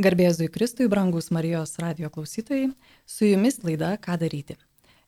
[0.00, 2.70] Garbėzui Kristui, brangus Marijos radio klausytojai,
[3.04, 4.56] su jumis laida Ką daryti.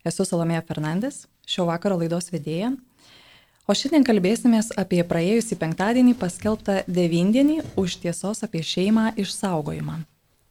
[0.04, 2.74] Esu Salomėja Fernandes, šio vakaro laidos vedėja.
[3.64, 10.02] O šiandien kalbėsimės apie praėjusį penktadienį paskelbtą devindienį už tiesos apie šeimą išsaugojimą.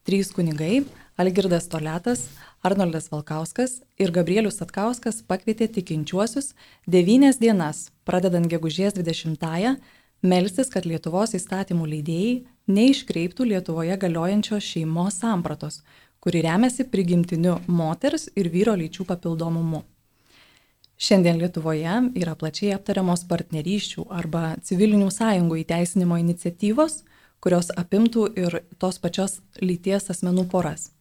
[0.09, 0.87] Trys kunigai-
[1.21, 2.25] Algirdas Toletas,
[2.65, 6.55] Arnoldas Valkauskas ir Gabrielius Atkauskas pakvietė tikinčiuosius
[6.87, 9.77] devynias dienas, pradedant gegužės 20-ąją,
[10.21, 12.33] melstis, kad Lietuvos įstatymų leidėjai
[12.71, 15.81] neiškreiptų Lietuvoje galiojančios šeimos sampratos,
[16.21, 19.83] kuri remiasi prigimtiniu moters ir vyro lyčių papildomumu.
[21.01, 27.01] Šiandien Lietuvoje yra plačiai aptariamos partnerysčių arba civilinių sąjungų įteisinimo iniciatyvos,
[27.41, 30.91] kurios apimtų ir tos pačios lyties asmenų poras.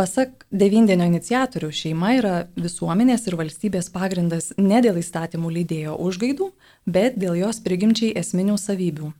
[0.00, 6.46] Pasak devindienio iniciatorių, šeima yra visuomenės ir valstybės pagrindas ne dėl įstatymų lydėjo užgaidų,
[6.88, 9.10] bet dėl jos prigimčiai esminių savybių.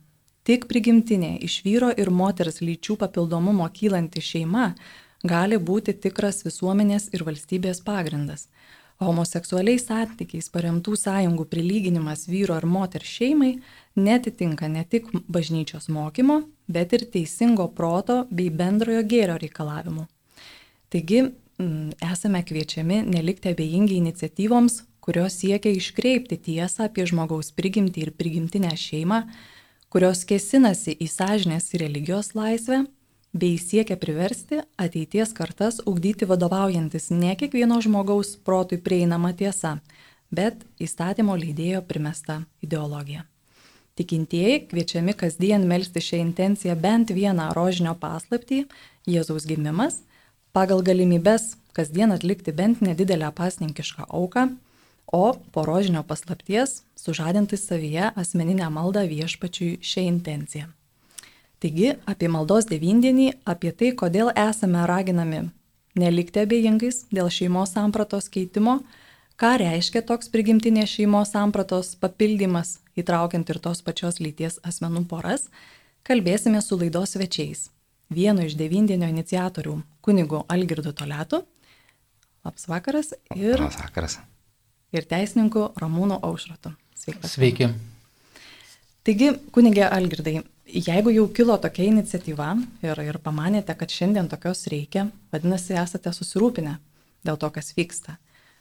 [0.49, 4.71] Tik prigimtinė iš vyro ir moters lyčių papildomumo kylanti šeima
[5.21, 8.47] gali būti tikras visuomenės ir valstybės pagrindas.
[9.05, 13.51] Homoseksualiais santykiais paremtų sąjungų prilyginimas vyro ar moters šeimai
[14.01, 20.07] netitinka ne tik bažnyčios mokymo, bet ir teisingo proto bei bendrojo gėrio reikalavimų.
[20.91, 21.23] Taigi
[22.13, 29.21] esame kviečiami nelikti abejingi iniciatyvoms, kurios siekia iškreipti tiesą apie žmogaus prigimtį ir prigimtinę šeimą,
[29.91, 32.83] kurios kesinasi į sąžinės ir religijos laisvę,
[33.31, 39.77] bei siekia priversti ateities kartas ugdyti vadovaujantis ne kiekvieno žmogaus protui prieinama tiesa,
[40.31, 43.23] bet įstatymo leidėjo primesta ideologija.
[43.95, 48.65] Tikintieji kviečiami kasdien melsti šią intenciją bent vieną rožinio paslaptį-
[49.13, 50.01] Jėzaus gimimas
[50.53, 54.49] pagal galimybės kasdien atlikti bent nedidelę pasninkišką auką,
[55.11, 60.67] o po rožinio paslapties sužadinti savyje asmeninę maldą viešpačiui šią intenciją.
[61.61, 65.49] Taigi apie maldos devindienį, apie tai, kodėl esame raginami
[65.99, 68.79] nelikti abejingais dėl šeimos sampratos keitimo,
[69.39, 75.49] ką reiškia toks prigimtinės šeimos sampratos papildymas, įtraukiant ir tos pačios lyties asmenų poras,
[76.07, 77.69] kalbėsime su laidos svečiais
[78.11, 81.41] vieno iš devindienio iniciatorių, kunigu Algirdu Toletu.
[82.45, 83.13] Labas vakaras.
[83.35, 84.19] Ir, Labas vakaras.
[84.91, 86.73] Ir teisininku Ramūnu Aušratu.
[86.97, 87.35] Sveikas.
[87.37, 87.69] Sveiki.
[89.01, 92.51] Taigi, kunigė Algirdai, jeigu jau kilo tokia iniciatyva
[92.85, 96.75] ir, ir pamanėte, kad šiandien tokios reikia, vadinasi, esate susirūpinę
[97.25, 98.19] dėl to, kas vyksta.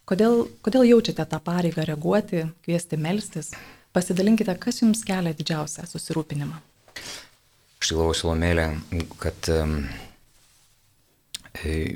[0.08, 3.52] Kodėl, kodėl jaučiate tą pareigą reaguoti, kviesti melstis?
[3.92, 6.56] Pasidalinkite, kas jums kelia didžiausią susirūpinimą.
[7.80, 8.66] Aš galvoju, Salomėlė,
[9.22, 9.48] kad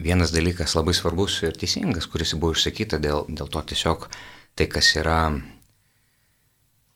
[0.04, 4.08] vienas dalykas labai svarbus ir teisingas, kuris buvo išsakyta dėl, dėl to tiesiog
[4.56, 5.18] tai, kas yra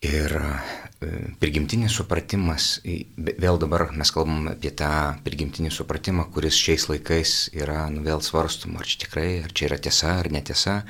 [0.05, 1.09] ir e,
[1.41, 2.79] prigimtinis supratimas,
[3.17, 4.91] vėl dabar mes kalbam apie tą
[5.25, 9.79] prigimtinį supratimą, kuris šiais laikais yra nu, vėl svarstum, ar čia tikrai, ar čia yra
[9.79, 10.81] tiesa, ar netiesa.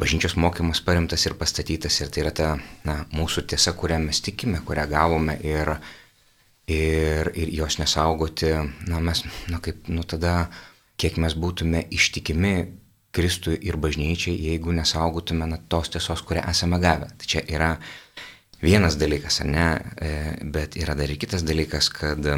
[0.00, 2.54] Bažnyčios mokymas paremtas ir pastatytas ir tai yra ta
[2.84, 5.76] na, mūsų tiesa, kurią mes tikime, kurią gavome ir
[6.70, 8.52] ir, ir jos nesaugoti,
[8.88, 10.48] na mes, na kaip, nu tada,
[11.00, 12.54] kiek mes būtume ištikimi
[13.14, 17.12] Kristui ir bažnyčiai, jeigu nesaugotume na, tos tiesos, kurią esame gavę.
[17.18, 17.70] Tai čia yra
[18.62, 19.68] vienas dalykas, ne,
[20.02, 20.10] e,
[20.42, 22.36] bet yra dar ir kitas dalykas, kad e,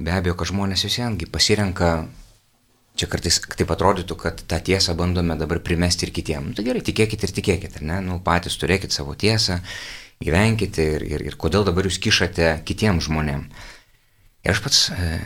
[0.00, 1.92] be abejo, kad žmonės visiengi pasirenka
[2.92, 6.50] Čia kartais taip atrodytų, kad tą tiesą bandome dabar primesti ir kitiems.
[6.50, 8.02] Nu, tai gerai, tikėkit ir tikėkit, ne?
[8.04, 9.62] Nu, patys turėkit savo tiesą,
[10.26, 13.70] gyvenkite ir, ir, ir kodėl dabar jūs kišate kitiems žmonėms.
[14.42, 15.18] Ir aš pats, e,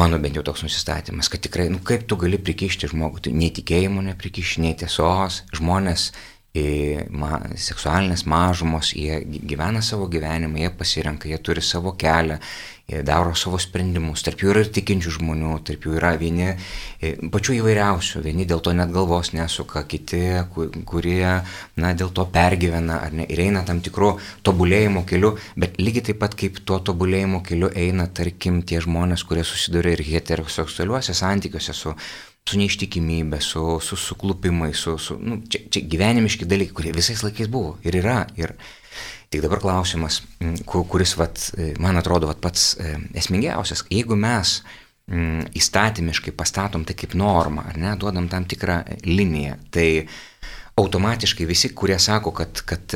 [0.00, 3.50] mano bent jau toks nusistatymas, kad tikrai, nu kaip tu gali prikišti žmogų, tai nei
[3.52, 6.10] tikėjimo neprikišti, nei tiesos, žmonės
[6.54, 12.40] seksualinės mažumos, jie gyvena savo gyvenimą, jie pasirenka, jie turi savo kelią,
[12.90, 14.24] jie daro savo sprendimus.
[14.26, 16.56] Tarp jų yra ir tikinčių žmonių, tarp jų yra vieni
[17.30, 20.24] pačių įvairiausių, vieni dėl to net galvos nesuka, kiti,
[20.90, 21.22] kurie
[21.76, 26.18] na, dėl to pergyvena ar ne ir eina tam tikru tobulėjimo keliu, bet lygiai taip
[26.24, 31.94] pat kaip tuo tobulėjimo keliu eina, tarkim, tie žmonės, kurie susiduria ir heteroseksualiuose santykiuose su
[32.48, 37.50] su neištikimybė, su, su suklupimai, su, su nu, čia, čia gyvenimiški dalykai, kurie visais laikais
[37.52, 38.24] buvo ir yra.
[38.40, 38.56] Ir
[39.30, 40.20] tik dabar klausimas,
[40.66, 41.50] kuris, vat,
[41.82, 44.60] man atrodo, vat, pats e, esmingiausias, jeigu mes
[45.10, 48.76] įstatymiškai pastatom tai kaip normą, ar ne, duodam tam tikrą
[49.06, 49.86] liniją, tai
[50.78, 52.94] automatiškai visi, kurie sako, kad, kad,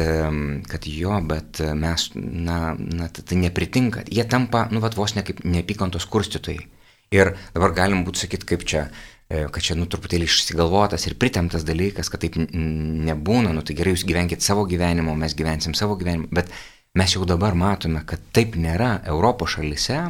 [0.70, 5.42] kad jo, bet mes, na, na tai nepritinka, jie tampa, nu, vat, vos ne kaip
[5.44, 6.70] neapykantos kurstytojai.
[7.14, 9.13] Ir dabar galim būtų sakyti, kaip čia, E,
[9.54, 14.06] kad čia, nu, truputėlį išsigalvotas ir pritemtas dalykas, kad taip nebūna, nu, tai gerai, jūs
[14.08, 16.52] gyvenkite savo gyvenimo, mes gyvensim savo gyvenimą, bet
[16.94, 20.02] mes jau dabar matome, kad taip nėra Europos šalise,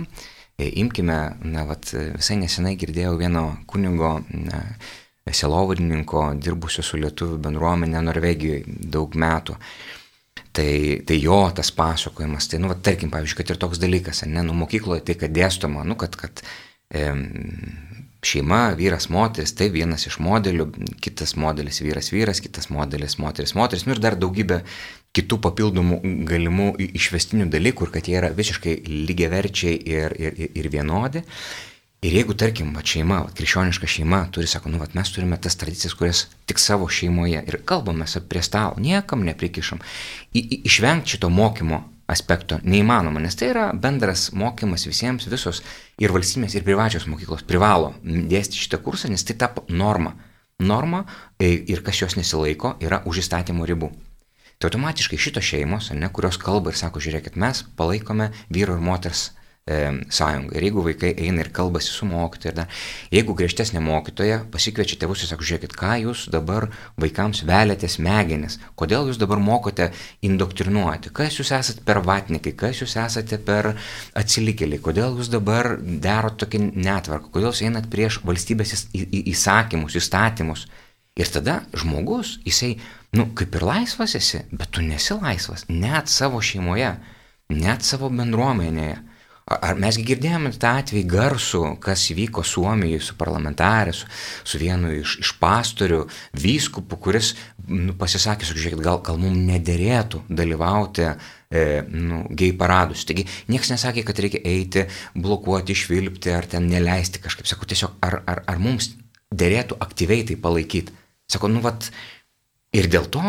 [0.59, 4.61] E, imkime, na, vat, visai nesenai girdėjau vieno kunigo, na,
[5.27, 9.57] selovadininko, dirbusio su lietuvių bendruomenė Norvegijoje daug metų.
[10.55, 10.71] Tai,
[11.09, 14.55] tai jo tas pasakojimas, tai, nu, va, tarkim, pavyzdžiui, kad ir toks dalykas, ne, nu,
[14.55, 16.45] mokykloje tai, kad dėstoma, nu, kad, kad
[16.95, 17.09] e,
[18.27, 20.69] šeima, vyras, moteris, tai vienas iš modelių,
[21.05, 24.63] kitas modelis vyras, vyras, kitas modelis moteris, moteris, nu ir dar daugybė
[25.15, 31.23] kitų papildomų galimų išvestinių dalykų, kad jie yra visiškai lygiaverčiai ir, ir, ir vienodi.
[32.05, 35.57] Ir jeigu, tarkim, va, šeima, va, krikščioniška šeima turi, sako, nu, va, mes turime tas
[35.57, 39.81] tradicijas, kurias tik savo šeimoje ir kalbame prie stalo, niekam neprikišam,
[40.35, 41.81] išvengti šito mokymo
[42.11, 45.63] aspekto neįmanoma, nes tai yra bendras mokymas visiems, visos
[46.01, 50.15] ir valstybės, ir privačios mokyklos privalo dėsti šitą kursą, nes tai tapo norma.
[50.59, 51.03] Norma
[51.39, 53.91] e, ir kas jos nesilaiko yra už įstatymo ribų.
[54.59, 59.33] Tai automatiškai šitos šeimos, ne, kurios kalba ir sako, žiūrėkit, mes palaikome vyro ir moters
[59.67, 60.53] e, sąjungą.
[60.53, 62.81] Ir jeigu vaikai eina ir kalbasi su mokytoju, ir dar,
[63.15, 66.69] jeigu griežtesnė mokytoja pasikviečia tėvus ir sako, žiūrėkit, ką jūs dabar
[67.01, 69.91] vaikams velėte smegenis, kodėl jūs dabar mokote
[70.27, 73.73] indoktrinuoti, kas jūs esate per vatnikai, kas jūs esate per
[74.21, 80.69] atsilikėliai, kodėl jūs dabar darot tokį netvarką, kodėl jūs einat prieš valstybės įsakymus, įstatymus.
[81.15, 82.73] Ir tada žmogus, jisai,
[83.15, 86.89] nu, kaip ir laisvas esi, bet tu nesi laisvas, net savo šeimoje,
[87.55, 88.97] net savo bendruomenėje.
[89.45, 94.07] Ar mes girdėjome tą atvejį garsų, kas įvyko Suomijoje su parlamentarė, su,
[94.41, 95.99] su vienu iš, iš pastorių,
[96.41, 97.35] vyskupu, kuris
[97.69, 103.05] nu, pasisakė, žiūrėkit, gal, gal mums nederėtų dalyvauti e, nu, gei paradus.
[103.05, 107.51] Taigi niekas nesakė, kad reikia eiti, blokuoti, išvilpti ar ten neleisti kažkaip.
[107.51, 108.95] Sakau, tiesiog ar, ar, ar mums
[109.29, 110.97] dėrėtų aktyviai tai palaikyti.
[111.29, 111.91] Sako, nu vat,
[112.73, 113.21] ir dėl to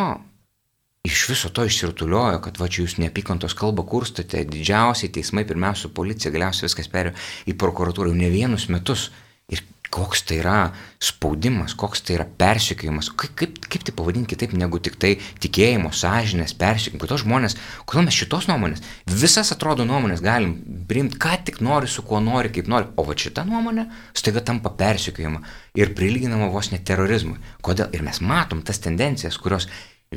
[1.06, 6.34] iš viso to išsirtuliojo, kad va čia jūs neapykantos kalbą kurstate, didžiausiai teismai, pirmiausia, policija,
[6.34, 7.16] galiausiai viskas perėjo
[7.50, 9.12] į prokuratūrą jau ne vienus metus.
[9.54, 9.62] Ir
[9.94, 10.56] koks tai yra
[10.98, 15.12] spaudimas, koks tai yra persikėjimas, kaip, kaip, kaip tai pavadinti kitaip negu tik tai
[15.44, 17.04] tikėjimo, sąžinės, persikėjimas.
[17.04, 20.58] Kodėl žmonės, kodėl mes šitos nuomonės, visas atrodo nuomonės galim
[20.90, 23.86] priimti, ką tik nori, su kuo nori, kaip nori, o va šita nuomonė
[24.18, 25.44] staiga tampa persikėjimą
[25.78, 27.38] ir prilyginama vos net terorizmui.
[27.62, 27.94] Kodėl?
[27.94, 29.70] Ir mes matom tas tendencijas, kurios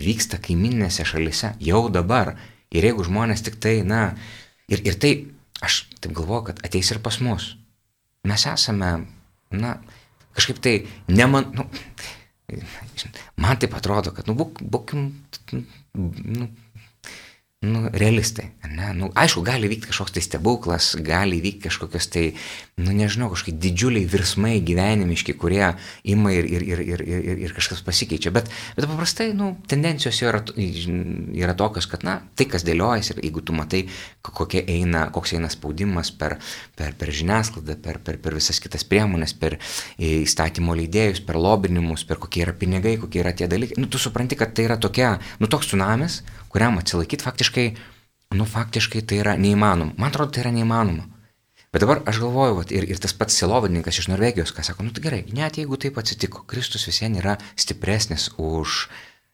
[0.02, 2.34] vyksta kaiminėse šalise jau dabar.
[2.74, 4.12] Ir jeigu žmonės tik tai, na,
[4.68, 5.12] ir, ir tai,
[5.64, 7.54] aš taip galvoju, kad ateis ir pas mus.
[8.28, 8.90] Mes esame,
[9.54, 9.78] na,
[10.36, 10.74] kažkaip tai,
[11.08, 11.68] neman, nu,
[13.40, 15.08] man taip atrodo, kad, nu, būk, būkim,
[15.54, 16.50] nu,
[17.60, 18.52] nu, realistai.
[18.70, 18.92] Ne?
[18.94, 22.28] Nu, aišku, gali vykti kažkoks tai stebuklas, gali vykti kažkokios tai,
[22.78, 25.72] nu nežinau, kažkokie didžiuliai virsmai gyvenimiški, kurie
[26.06, 28.30] ima ir, ir, ir, ir, ir, ir kažkas pasikeičia.
[28.30, 28.46] Bet,
[28.76, 30.44] bet paprastai, nu, tendencijos yra,
[31.34, 33.88] yra tokios, kad, na, tai kas dėliojasi ir jeigu tu matai,
[34.62, 36.38] eina, koks eina spaudimas per,
[36.78, 39.58] per, per žiniasklaidą, per, per, per visas kitas priemonės, per
[39.98, 44.38] įstatymo leidėjus, per lobinimus, per kokie yra pinigai, kokie yra tie dalykai, nu, tu supranti,
[44.38, 46.22] kad tai yra tokia, nu, toks tsunamis,
[46.52, 47.68] kuriam atsilaikyti faktiškai,
[48.38, 49.96] nu faktiškai tai yra neįmanoma.
[49.96, 51.06] Man atrodo, tai yra neįmanoma.
[51.72, 54.94] Bet dabar aš galvoju, vat, ir, ir tas pats silovadininkas iš Norvegijos, kas sako, nu
[54.96, 58.86] tai gerai, net jeigu taip atsitiko, Kristus visien yra stipresnis už,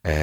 [0.02, 0.18] e,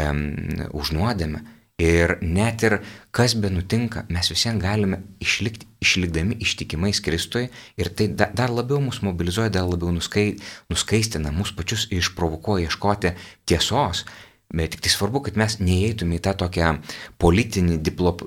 [0.76, 1.46] už nuodėmę.
[1.82, 2.76] Ir net ir
[3.16, 7.48] kas be nutinka, mes visien galime išlikti, išlikdami ištikimais Kristui
[7.80, 10.36] ir tai da, dar labiau mus mobilizuoja, dar labiau nuskai,
[10.70, 13.16] nuskaistina, mus pačius išprovokuoja ieškoti
[13.50, 14.04] tiesos
[14.52, 16.74] Bet tik tai svarbu, kad mes neįeitume į tą tokią
[17.22, 18.18] politinį diplo,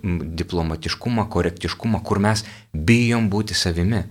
[0.40, 4.04] diplomatiškumą, korektiškumą, kur mes bijom būti savimi.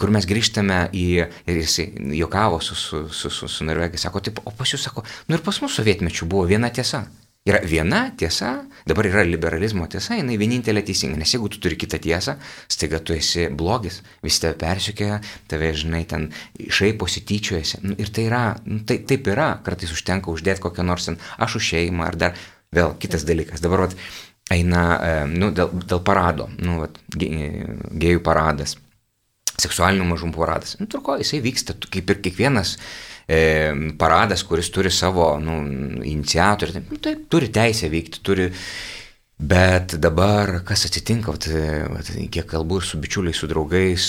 [0.00, 1.04] Kur mes grįžtame į,
[1.46, 1.76] ir jis
[2.16, 5.44] juokavo su, su, su, su, su Norvegai, sako, taip, o pas jūs sako, nu ir
[5.44, 7.04] pas mus sovietmečių buvo viena tiesa.
[7.46, 12.00] Yra viena tiesa, dabar yra liberalizmo tiesa, jinai vienintelė teisinga, nes jeigu tu turi kitą
[12.02, 12.34] tiesą,
[12.66, 16.26] staiga tu esi blogis, visi tave persikėja, tave, žinai, ten
[16.58, 17.84] šaiposi, tyčiojasi.
[17.86, 21.60] Nu, ir tai yra, nu, tai, taip yra, kartais užtenka uždėti kokią nors ten aš
[21.60, 22.40] už šeimą ar dar
[22.74, 23.62] vėl kitas dalykas.
[23.62, 23.94] Dabar vat,
[24.50, 28.74] eina, e, nu, dėl, dėl parado, nu, vat, gėjų paradas,
[29.54, 30.76] seksualinių mažumų paradas.
[30.80, 32.74] Nu, turko, jisai vyksta kaip ir kiekvienas
[33.28, 33.40] e,
[33.98, 35.60] paradas, kuris turi savo nu,
[36.02, 38.50] iniciatorių, tai, tai turi teisę vykti, turi
[39.36, 41.44] Bet dabar kas atsitinka, vat,
[41.92, 44.06] vat, kiek kalbu ir su bičiuliais, su draugais,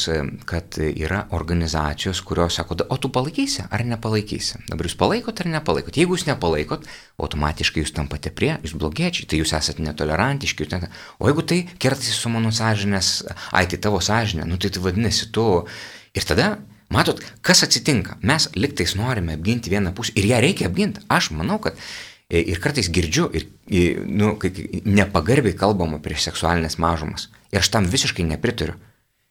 [0.47, 4.61] kad yra organizacijos, kurios sako, o tu palaikysi ar nepalaikysi.
[4.69, 5.99] Dabar jūs palaikot ar nepalaikot.
[5.99, 6.87] Jeigu jūs nepalaikot,
[7.19, 10.63] automatiškai jūs tampate prie, jūs blogiečiai, tai jūs esate netolerantiški.
[10.63, 10.87] Jūs ten...
[11.19, 13.11] O jeigu tai kertasi su mano sąžinės,
[13.51, 15.49] ai tai tavo sąžinė, nu tai tai vadinasi tu.
[16.15, 16.53] Ir tada
[16.93, 18.15] Matot, kas atsitinka?
[18.23, 21.03] Mes liktais norime apginti vieną pusę ir ją reikia apginti.
[21.11, 21.75] Aš manau, kad
[22.29, 23.47] e, ir kartais girdžiu, ir,
[24.07, 24.37] nu,
[24.87, 27.27] nepagarbiai kalbama prieš seksualinės mažumas.
[27.51, 28.79] Ir aš tam visiškai nepritariu.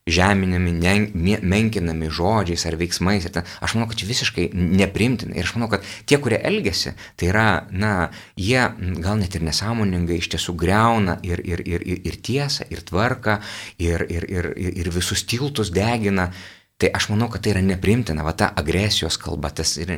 [0.06, 3.24] žeminami, ne, menkinami žodžiais ar veiksmais.
[3.26, 5.34] Ir ten, aš manau, kad čia visiškai neprimtina.
[5.34, 8.68] Ir aš manau, kad tie, kurie elgesi, tai yra, na, jie
[9.02, 13.40] gal net ir nesąmoningai iš tiesų greuna ir, ir, ir, ir, ir tiesą, ir tvarką,
[13.82, 16.30] ir, ir, ir, ir visus tiltus degina.
[16.76, 19.94] Tai aš manau, kad tai yra neprimtina, va ta agresijos kalba, tas, ir,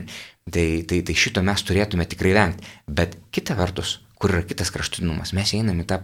[0.46, 2.70] tai, tai, tai šito mes turėtume tikrai vengti.
[2.86, 5.98] Bet kita vertus, kur yra kitas kraštutinumas, mes einame į tą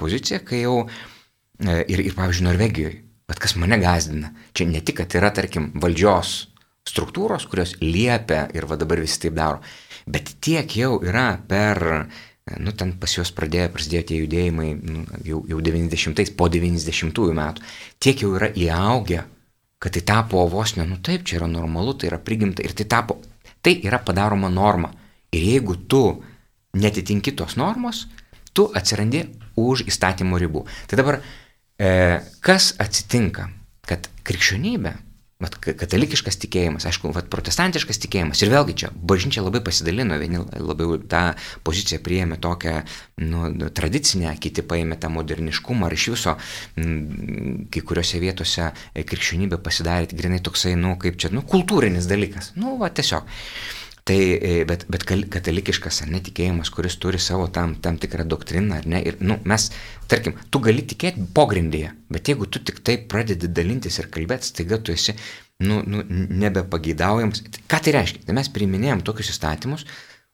[0.00, 5.02] poziciją, kai jau e, ir, ir pavyzdžiui, Norvegijoje, bet kas mane gazdina, čia ne tik,
[5.02, 6.32] kad yra, tarkim, valdžios
[6.88, 9.60] struktūros, kurios liepia ir va dabar visi taip daro,
[10.08, 11.84] bet tiek jau yra per
[12.60, 17.64] nu, ten pas juos pradėjo, prasidėjo tie judėjimai nu, jau, jau 90-ais, po 90-ųjų metų,
[18.04, 19.24] tiek jau yra įaugę
[19.84, 22.86] kad tai tapo vos ne, nu taip, čia yra normalu, tai yra prigimta ir tai
[22.88, 23.18] tapo,
[23.60, 24.88] tai yra padaroma norma.
[25.28, 26.00] Ir jeigu tu
[26.80, 28.06] netitinki tos normos,
[28.56, 29.26] tu atsirandi
[29.60, 30.62] už įstatymų ribų.
[30.88, 31.20] Tai dabar,
[31.76, 31.90] e,
[32.40, 33.50] kas atsitinka,
[33.84, 34.94] kad krikščionybė
[35.42, 38.38] Vat katalikiškas tikėjimas, aišku, vat protestantiškas tikėjimas.
[38.44, 41.24] Ir vėlgi čia bažnyčia labai pasidalino, vieni labiau tą
[41.66, 42.76] poziciją priėmė tokią
[43.26, 45.88] nu, tradicinę, kiti paėmė tą moderniškumą.
[45.88, 46.36] Ar iš viso
[46.78, 52.52] m, kai kuriuose vietose krikščionybė pasidarė grinai toksai, nu, kaip čia, nu, kultūrinis dalykas.
[52.54, 53.26] Nu, va, tiesiog.
[54.04, 58.88] Tai, e, bet, bet katalikiškas ar netikėjimas, kuris turi savo tam, tam tikrą doktriną, ar
[58.92, 59.70] ne, ir, nu, mes,
[60.12, 64.76] tarkim, tu gali tikėti pogrindėje, bet jeigu tu tik taip pradedi dalintis ir kalbėti, staiga
[64.76, 65.14] tu esi,
[65.64, 66.04] nu, nu
[66.42, 67.40] nebepagydaujamas.
[67.64, 68.26] Ką tai reiškia?
[68.28, 69.86] Tai mes priiminėjom tokius įstatymus,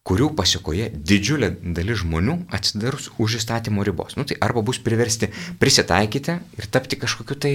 [0.02, 4.18] kurių pasiekoje didžiulė dalis žmonių atsidars už įstatymo ribos.
[4.18, 5.30] Nu, tai arba bus priversti
[5.62, 7.54] prisitaikyti ir tapti kažkokiu tai,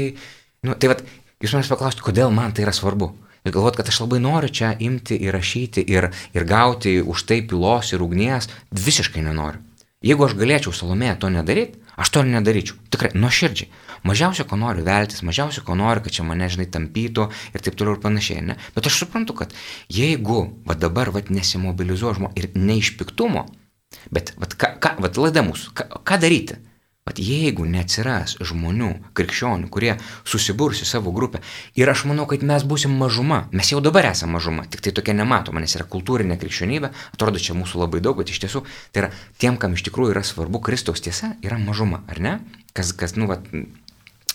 [0.63, 1.03] nu, tai vad,
[1.43, 3.11] jūs manęs paklausti, kodėl man tai yra svarbu
[3.45, 7.41] ir galvoti, kad aš labai noriu čia imti ir rašyti ir, ir gauti už tai
[7.47, 9.61] pilos ir ugnies, visiškai nenoriu.
[10.05, 12.77] Jeigu aš galėčiau salomėje to nedaryti, aš to nedaryčiau.
[12.93, 13.71] Tikrai, nuoširdžiai.
[14.05, 17.25] Mažiausia, ko noriu veltis, mažiausia, ko noriu, kad čia mane, žinai, tampytų
[17.55, 18.43] ir taip toliau ir panašiai.
[18.45, 18.57] Ne?
[18.75, 19.55] Bet aš suprantu, kad
[19.89, 23.47] jeigu va dabar va nesimobilizuoju ir ne iš piktumo,
[24.13, 26.59] bet va ką, ką, va laida mūsų, ką, ką daryti?
[27.05, 29.91] Vat jeigu neatsiras žmonių, krikščionių, kurie
[30.25, 31.37] susiburs į savo grupę,
[31.77, 35.13] ir aš manau, kad mes busim mažuma, mes jau dabar esame mažuma, tik tai tokia
[35.13, 39.09] nematoma, nes yra kultūrinė krikščionybė, atrodo čia mūsų labai daug, bet iš tiesų tai yra
[39.37, 42.33] tiem, kam iš tikrųjų yra svarbu Kristaus tiesa, yra mažuma, ar ne?
[42.73, 43.45] Kas, kas nu, vat,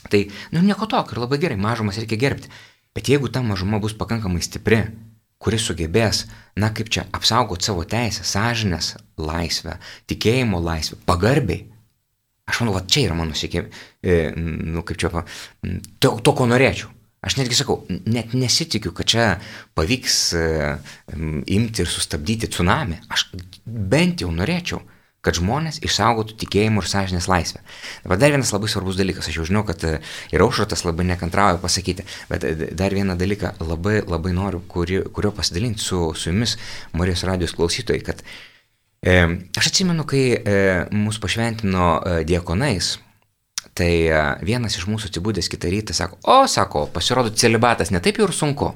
[0.07, 0.23] tai,
[0.55, 2.55] nu, nieko tokio ir labai gerai, mažumas reikia gerbti.
[2.95, 4.85] Bet jeigu ta mažuma bus pakankamai stipri,
[5.43, 6.23] kuris sugebės,
[6.55, 11.65] na kaip čia, apsaugoti savo teisę, sąžinės laisvę, tikėjimo laisvę, pagarbiai,
[12.51, 13.67] Aš manau, va čia yra mano siekė,
[14.03, 15.11] e, nu kaip čia,
[16.03, 16.91] to, to, ko norėčiau.
[17.21, 19.25] Aš netgi sakau, net nesitikiu, kad čia
[19.77, 20.47] pavyks e,
[21.53, 22.97] imti ir sustabdyti tsunami.
[23.13, 23.29] Aš
[23.65, 24.81] bent jau norėčiau,
[25.21, 27.61] kad žmonės išsaugotų tikėjimų ir sąžinės laisvę.
[28.07, 29.99] Dabar dar vienas labai svarbus dalykas, aš jau žinau, kad e,
[30.33, 32.47] ir aušratas labai nekantrauja pasakyti, bet
[32.81, 36.57] dar vieną dalyką labai, labai noriu, kuri, kurio pasidalinti su, su jumis,
[36.97, 38.39] Marijos radijos klausytojai, kad uh,
[39.01, 39.13] E,
[39.57, 40.57] aš atsimenu, kai e,
[40.93, 42.99] mus pašventino e, diekonais,
[43.77, 43.93] tai
[44.45, 48.75] vienas iš mūsų atsibūdęs kitą rytą sako, o, sako, pasirodo, celibatas netaip jau ir sunku.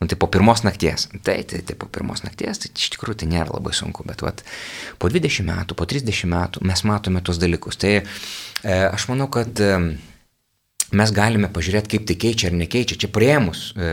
[0.00, 1.10] Nu, tai po pirmos nakties.
[1.26, 4.40] Tai, tai, tai po pirmos nakties, tai iš tikrųjų tai nėra labai sunku, bet vat,
[4.96, 7.76] po 20 metų, po 30 metų mes matome tos dalykus.
[7.82, 8.04] Tai e,
[8.86, 9.74] aš manau, kad e,
[10.96, 12.98] mes galime pažiūrėti, kaip tai keičia ar nekeičia.
[13.04, 13.90] Čia prieimus e,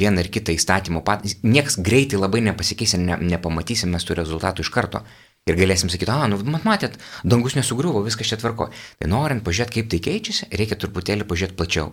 [0.00, 4.66] vieną ar kitą įstatymo pat, niekas greitai labai nepasikeis ir ne, nepamatysim mes tų rezultatų
[4.66, 5.04] iš karto.
[5.48, 8.68] Ir galėsim sakyti, a, nu, mat, matėt, dangus nesugriuvo, viskas čia tvarko.
[9.00, 11.92] Tai norint pažiūrėti, kaip tai keičiasi, reikia truputėlį pažiūrėti plačiau.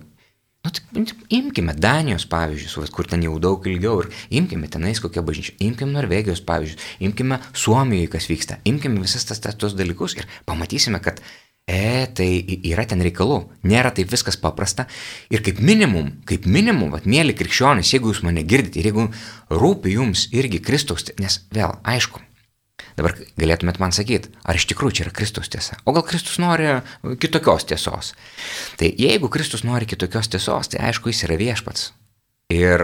[0.65, 5.21] Nu, tai, nu, imkime Danijos pavyzdžius, kur ten jau daug ilgiau, ir imkime tenais kokią
[5.27, 10.25] bažnyčią, imkime Norvegijos pavyzdžius, imkime Suomijoje, kas vyksta, imkime visas tas, tas tos dalykus ir
[10.49, 11.21] pamatysime, kad
[11.65, 12.27] E, tai
[12.69, 14.85] yra ten reikalų, nėra taip viskas paprasta.
[15.33, 19.07] Ir kaip minimum, kaip minimum, vat, mėly krikščionys, jeigu jūs mane girdite ir jeigu
[19.49, 22.21] rūpi jums irgi Kristaus, nes vėl, aišku,
[22.99, 26.69] dabar galėtumėt man sakyti, ar iš tikrųjų čia yra Kristus tiesa, o gal Kristus nori
[27.17, 28.13] kitokios tiesos.
[28.77, 31.89] Tai jeigu Kristus nori kitokios tiesos, tai aišku, jis yra viešpats.
[32.53, 32.77] Ir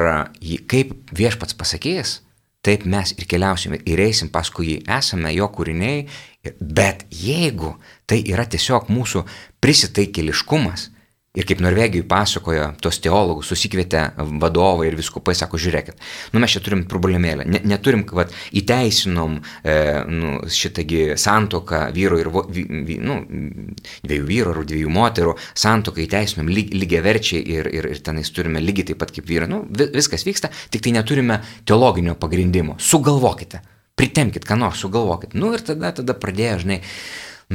[0.65, 2.17] kaip viešpats pasakys,
[2.61, 6.05] taip mes ir keliausime ir eisim paskui jį, esame jo kūriniai,
[6.61, 7.75] bet jeigu
[8.09, 9.23] tai yra tiesiog mūsų
[9.61, 10.89] prisitaikėliškumas,
[11.31, 14.01] Ir kaip Norvegijoje pasakojo, tos teologus susikvietė
[14.41, 16.01] vadovai ir viskupai sako, žiūrėkit,
[16.33, 19.75] nu mes čia turim problemėlę, ne, neturim, kad įteisinom e,
[20.11, 23.15] nu, šitągi santoką vyro ir, vy, vy, nu,
[24.03, 28.59] dviejų vyrų ar dviejų moterų, santoką įteisinom lyg, lygiai verčiai ir, ir, ir tenais turime
[28.59, 33.63] lygiai taip pat kaip vyrai, nu, viskas vyksta, tik tai neturime teologinio pagrindimo, sugalvokite,
[33.95, 35.39] pritemkite, ką nors sugalvokite.
[35.39, 36.81] Nu ir tada, tada pradėjo, žinai,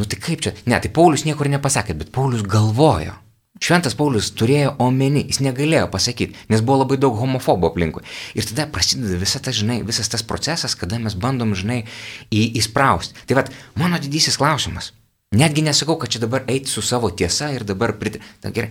[0.00, 3.18] nu tai kaip čia, ne, tai Paulius niekur nepasakė, bet Paulius galvojo
[3.62, 8.02] Šventas Paulius turėjo omeny, jis negalėjo pasakyti, nes buvo labai daug homofobų aplinkui.
[8.36, 11.82] Ir tada prasideda visa ta, žinai, visas tas procesas, kada mes bandom, žinai,
[12.28, 13.16] į, įsprausti.
[13.28, 14.92] Tai vad, mano didysis klausimas.
[15.36, 18.20] Netgi nesakau, kad čia dabar eiti su savo tiesa ir dabar prit...
[18.44, 18.70] Na, gerai,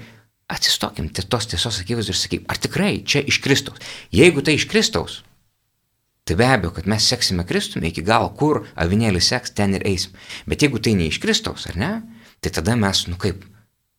[0.52, 3.82] atsistokim tos tiesos akivaizdų ir sakykim, ar tikrai čia iš Kristaus.
[4.14, 5.24] Jeigu tai iš Kristaus,
[6.26, 10.14] tai be abejo, kad mes seksime Kristumi iki galo, kur avinėlis seks, ten ir eisim.
[10.46, 11.92] Bet jeigu tai ne iš Kristaus, ar ne,
[12.46, 13.42] tai tada mes, nu kaip,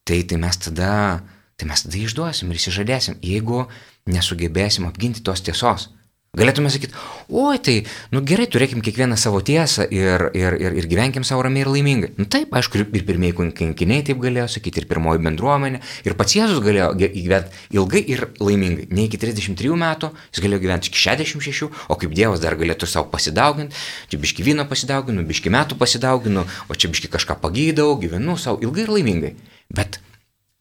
[0.06, 1.22] tai, tai mes tada,
[1.58, 3.64] tai mes tada išduosim ir įsižadėsim, jeigu
[4.06, 5.90] nesugebėsim apginti tos tiesos.
[6.36, 6.92] Galėtume sakyti,
[7.32, 7.74] oi tai,
[8.12, 12.10] nu gerai, turėkim kiekvieną savo tiesą ir, ir, ir, ir gyvenkim savo ramiai ir laimingai.
[12.18, 16.60] Nu taip, aišku, ir pirmieji kankiniai taip galėjo sakyti, ir pirmoji bendruomenė, ir pats Jėzus
[16.64, 18.84] galėjo gyventi ilgai ir laimingai.
[18.92, 23.08] Ne iki 33 metų, jis galėjo gyventi iki 66, o kaip Dievas dar galėtų savo
[23.14, 23.72] pasidauginti,
[24.12, 28.84] čia biški vyno pasidauginu, biški metų pasidauginu, o čia biški kažką pagydau, gyvenu savo ilgai
[28.84, 29.36] ir laimingai.
[29.72, 30.02] Bet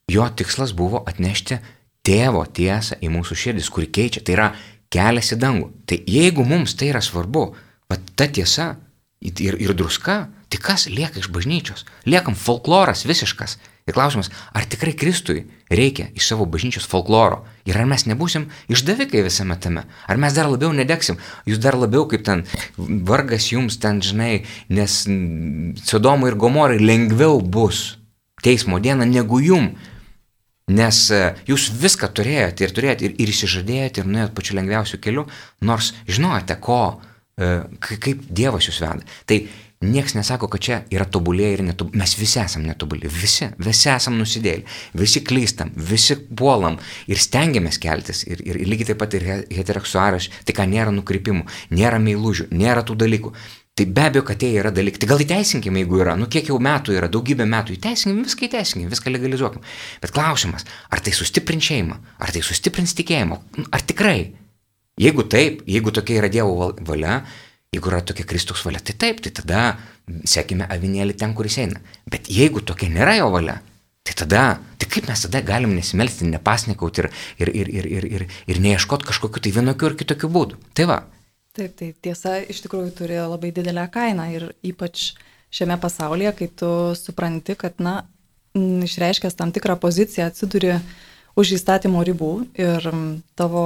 [0.08, 1.60] jo tikslas buvo atnešti
[2.06, 4.22] tėvo tiesą į mūsų širdis, kuri keičia.
[4.26, 4.50] Tai yra
[4.94, 5.70] kelias į dangų.
[5.90, 7.46] Tai jeigu mums tai yra svarbu,
[7.90, 8.74] va ta tiesa
[9.22, 11.86] ir, ir druska, tai kas lieka iš bažnyčios?
[12.06, 13.58] Liekam folkloras visiškas.
[13.86, 17.44] Ir klausimas, ar tikrai Kristui reikia iš savo bažnyčios folkloro?
[17.70, 19.84] Ir ar mes nebūsim išdavikai visame tame?
[20.10, 21.20] Ar mes dar labiau nedegsim?
[21.46, 22.42] Jūs dar labiau kaip ten
[22.78, 24.42] vargas jums ten, žinai,
[24.74, 25.04] nes
[25.86, 28.00] Sodomui ir Gomorai lengviau bus
[28.42, 29.76] teismo dieną negu jum.
[30.66, 35.28] Nes e, jūs viską turėjote ir turėjote ir, ir įsižadėjote ir nuėjot pačiu lengviausiu keliu,
[35.62, 36.80] nors žinojote, ko,
[37.38, 37.52] e,
[37.86, 39.06] kaip Dievas jūs veda.
[39.30, 39.38] Tai
[39.86, 42.00] niekas nesako, kad čia yra tobulė ir netobulė.
[42.02, 43.12] Mes visi esame netobulė.
[43.14, 44.66] Visi, visi esame nusidėlį.
[44.98, 48.24] Visi klystam, visi puolam ir stengiamės keltis.
[48.26, 50.32] Ir, ir, ir lygiai taip pat ir heteroseksuaras.
[50.50, 51.46] Tai ką nėra nukrypimų,
[51.78, 53.36] nėra meilužių, nėra tų dalykų.
[53.76, 55.02] Tai be abejo, kad tai yra dalykai.
[55.04, 58.88] Tai gal įteisinkime, jeigu yra, nu kiek jau metų yra, daugybę metų įteisinkime, viską įteisinkime,
[58.94, 59.68] viską legalizuokime.
[60.00, 60.64] Bet klausimas,
[60.96, 63.40] ar tai sustiprins šeimą, ar tai sustiprins tikėjimą,
[63.76, 64.30] ar tikrai?
[64.96, 67.18] Jeigu taip, jeigu tokia yra Dievo valia,
[67.76, 69.66] jeigu yra tokia Kristaus valia, tai taip, tai tada
[70.24, 71.82] sekime avinėlį ten, kuris eina.
[72.08, 73.58] Bet jeigu tokia nėra jo valia,
[74.08, 74.46] tai tada,
[74.80, 77.10] tai kaip mes tada galim nesimelsti, nepasnikauti ir,
[77.44, 80.62] ir, ir, ir, ir, ir, ir neieškoti kažkokiu tai vienokiu ar kitokiu būdu.
[80.78, 81.02] Tai va,
[81.56, 85.14] Taip, tai tiesa iš tikrųjų turi labai didelę kainą ir ypač
[85.56, 88.02] šiame pasaulyje, kai tu supranti, kad, na,
[88.56, 90.74] išreiškęs tam tikrą poziciją atsiduri
[91.40, 92.90] už įstatymo ribų ir
[93.40, 93.66] tavo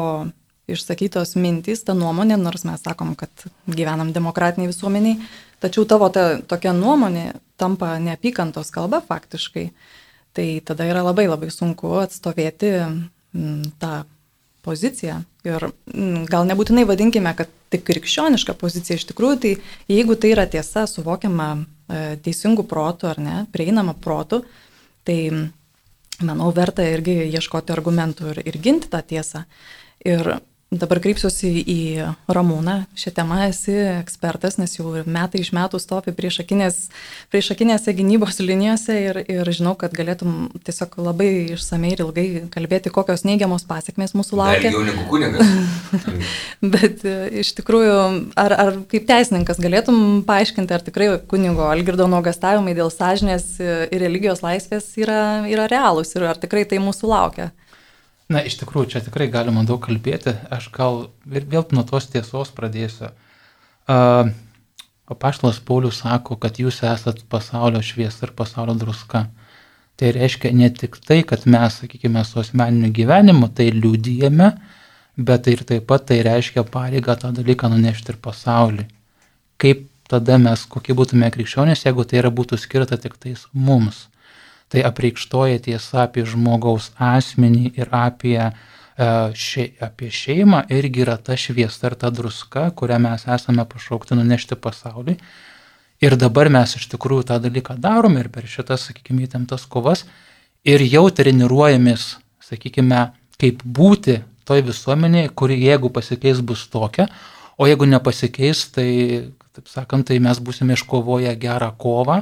[0.69, 3.29] išsakytos mintys, ta nuomonė, nors mes sakom, kad
[3.65, 5.17] gyvenam demokratiniai visuomeniai,
[5.61, 9.69] tačiau tavo ta, tokia nuomonė tampa neapykantos kalba faktiškai,
[10.37, 12.73] tai tada yra labai labai sunku atstovėti
[13.81, 13.93] tą
[14.65, 15.21] poziciją.
[15.47, 19.53] Ir mm, gal nebūtinai vadinkime, kad tik krikščioniška pozicija iš tikrųjų, tai
[19.91, 24.41] jeigu tai yra tiesa, suvokiama e, teisingų protų ar ne, prieinama protų,
[25.07, 25.19] tai
[26.25, 29.45] manau verta irgi ieškoti argumentų ir, ir ginti tą tiesą.
[30.07, 30.37] Ir
[30.69, 31.79] Dabar kreipsiuosi į
[32.29, 32.75] Ramūną.
[32.93, 36.75] Šią temą esi ekspertas, nes jau metai iš metų stovi priešakinės,
[37.33, 43.25] priešakinėse gynybos linijose ir, ir žinau, kad galėtum tiesiog labai išsamei ir ilgai kalbėti, kokios
[43.25, 44.69] neigiamos pasiekmes mūsų laukia.
[44.75, 45.49] Jau negu kunigas.
[46.75, 47.97] Bet e, iš tikrųjų,
[48.37, 54.45] ar, ar kaip teisininkas galėtum paaiškinti, ar tikrai kunigo Algirdo nuogastavimai dėl sąžinės ir religijos
[54.45, 57.49] laisvės yra, yra realūs ir ar tikrai tai mūsų laukia?
[58.29, 60.35] Na, iš tikrųjų, čia tikrai galima daug kalbėti.
[60.53, 63.09] Aš gal ir vėl nuo tos tiesos pradėsiu.
[63.89, 64.29] Uh,
[65.09, 69.23] Paštalas Paulius sako, kad jūs esat pasaulio šviesa ir pasaulio druska.
[69.97, 74.51] Tai reiškia ne tik tai, kad mes, sakykime, su asmeniniu gyvenimu tai liūdėjame,
[75.17, 78.85] bet tai ir taip pat tai reiškia pareigą tą dalyką nunešti ir pasaulį.
[79.59, 84.05] Kaip tada mes, kokie būtume krikščionys, jeigu tai yra būtų skirta tik tais mums
[84.69, 91.37] tai apreikštoja tiesa apie žmogaus asmenį ir apie, e, še, apie šeimą irgi yra ta
[91.37, 95.17] šviesa ir ta druska, kurią mes esame pašaukti nunešti pasaulį.
[95.99, 100.05] Ir dabar mes iš tikrųjų tą dalyką darome ir per šitas, sakykime, įtemptas kovas
[100.63, 102.13] ir jau treniruojamės,
[102.45, 107.09] sakykime, kaip būti toj visuomenėje, kuri jeigu pasikeis bus tokia,
[107.59, 108.89] o jeigu nepasikeis, tai,
[109.55, 112.21] taip sakant, tai mes būsime iškovoję gerą kovą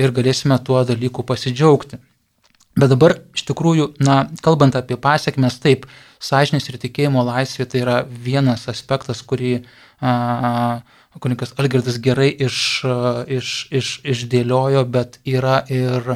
[0.00, 1.98] ir galėsime tuo dalyku pasidžiaugti.
[2.78, 5.88] Bet dabar iš tikrųjų, na, kalbant apie pasiekmes, taip,
[6.22, 9.58] sąžinės ir tikėjimo laisvė tai yra vienas aspektas, kurį
[11.20, 12.58] kunikas Algirdas gerai iš,
[13.26, 16.14] iš, iš, išdėliojo, bet yra ir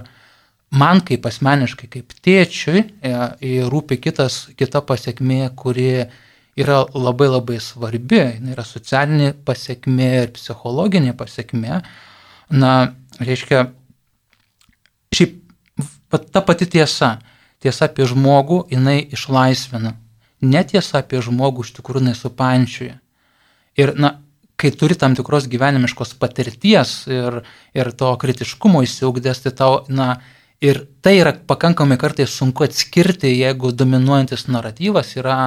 [0.75, 6.07] man kaip asmeniškai, kaip tėčiui, e, rūpi kitas, kita pasiekmė, kuri
[6.55, 11.83] yra labai labai svarbi, jinai yra socialinė pasiekmė ir psichologinė pasiekmė.
[12.55, 12.73] Na,
[13.21, 13.69] reiškia,
[15.15, 15.41] šiaip
[16.33, 17.19] ta pati tiesa,
[17.63, 19.95] tiesa apie žmogų, jinai išlaisvina.
[20.45, 22.99] Netiesa apie žmogų iš tikrųjų jinai supančioja.
[23.81, 24.19] Ir, na,
[24.61, 27.41] kai turi tam tikros gyvenimiškos patirties ir,
[27.75, 30.19] ir to kritiškumo įsiaugdęs, tai tau, na,
[30.63, 35.39] ir tai yra pakankamai kartais sunku atskirti, jeigu dominuojantis naratyvas yra,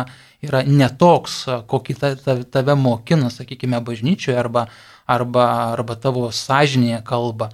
[0.44, 1.40] yra netoks,
[1.72, 1.98] kokį
[2.52, 4.68] tave mokina, sakykime, bažnyčioje arba,
[5.08, 7.50] arba, arba tavo sąžinėje kalba.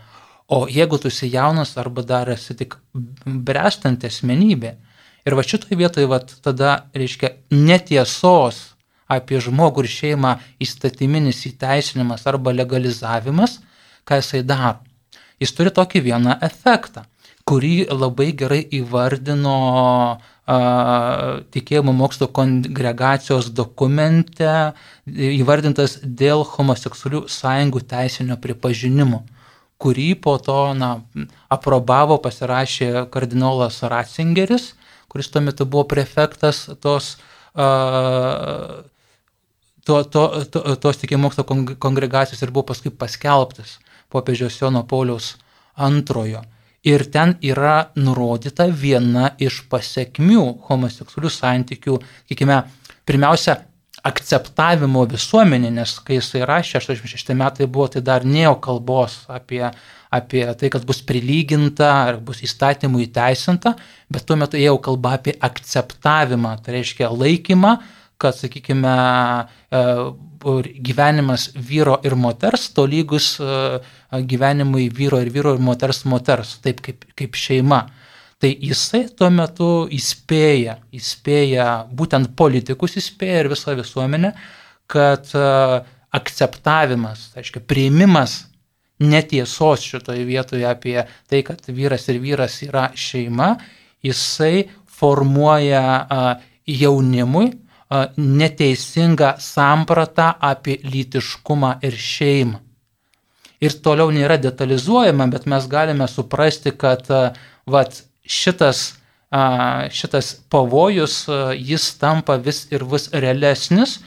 [0.47, 2.75] O jeigu tu esi jaunas arba dar esi tik
[3.25, 4.73] brestanti asmenybė,
[5.25, 8.73] ir va šitoje vietoje va, tada reiškia netiesos
[9.13, 13.59] apie žmogų ir šeimą įstatyminis įteisinimas arba legalizavimas,
[14.07, 14.81] ką jisai daro.
[15.41, 17.05] Jis turi tokį vieną efektą,
[17.47, 24.73] kurį labai gerai įvardino a, tikėjimo mokslo kongregacijos dokumente,
[25.07, 29.23] įvardintas dėl homoseksualių sąjungų teisinio pripažinimo
[29.83, 30.93] kurį po to na,
[31.51, 34.71] aprobavo, pasirašė kardinolas Ratzingeris,
[35.11, 37.17] kuris tuo metu buvo prefektas tos,
[37.59, 38.79] uh,
[39.83, 41.45] to, to, to, tos tikėjimo mokslo
[41.83, 43.77] kongregacijos ir buvo paskui paskelbtas
[44.13, 45.33] popiežiaus Jono Pauliaus
[45.75, 46.43] antrojo.
[46.83, 52.57] Ir ten yra nurodyta viena iš pasiekmių homoseksualių santykių, sakykime,
[53.07, 53.61] pirmiausia,
[54.03, 59.63] akceptavimo visuomenė, nes kai jisai rašė, 86 metai buvo, tai dar nėjo kalbos apie,
[60.11, 63.77] apie tai, kad bus prilyginta ar bus įstatymų įteisinta,
[64.11, 67.77] bet tuo metu jau kalba apie akceptavimą, tai reiškia laikymą,
[68.19, 68.97] kad, sakykime,
[69.71, 69.85] e,
[70.85, 73.79] gyvenimas vyro ir moters tolygus e,
[74.29, 77.83] gyvenimui vyro ir vyro ir moters moters, taip kaip, kaip šeima.
[78.43, 84.33] Tai jisai tuo metu įspėja, įspėja būtent politikus, įspėja ir visą visuomenę,
[84.91, 85.45] kad e,
[86.13, 88.41] akceptavimas, tai reiškia, priimimas
[89.03, 93.55] netiesos šitoje vietoje apie tai, kad vyras ir vyras yra šeima,
[94.03, 94.67] jisai
[94.99, 96.19] formuoja e,
[96.83, 97.55] jaunimui e,
[98.17, 102.59] neteisingą sampratą apie lytiškumą ir šeimą.
[103.63, 107.07] Ir toliau nėra detalizuojama, bet mes galime suprasti, kad
[107.69, 108.81] vat, šitas,
[109.93, 111.23] šitas pavojus,
[111.55, 114.01] jis tampa vis ir vis realesnis.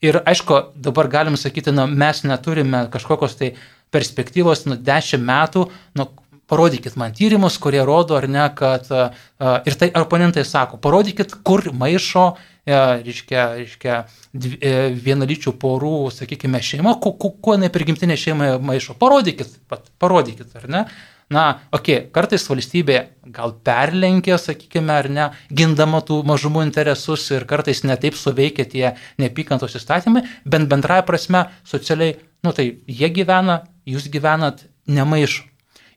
[0.00, 3.50] Ir aišku, dabar galim sakyti, na, mes neturime kažkokios tai
[3.92, 5.66] perspektyvos, nu, dešimt metų,
[5.98, 6.06] nu,
[6.50, 12.26] parodykit man tyrimus, kurie rodo, ar ne, kad ir tai oponentai sako, parodykit, kur maišo,
[12.66, 14.74] reiškia, reiškia e,
[15.06, 20.84] vienalyčių porų, sakykime, šeima, kuo jinai prigimtinė šeima maišo, parodykit, pat, parodykit, ar ne
[21.30, 22.96] na, okei, okay, kartais valstybė
[23.30, 28.88] gal perlenkia, sakykime, ar ne, gindama tų mažumų interesus ir kartais netaip suveikia tie
[29.22, 35.46] neapykantos įstatymai, bent bendrąją prasme socialiai, nu tai jie gyvena, jūs gyvenat, nemaišo.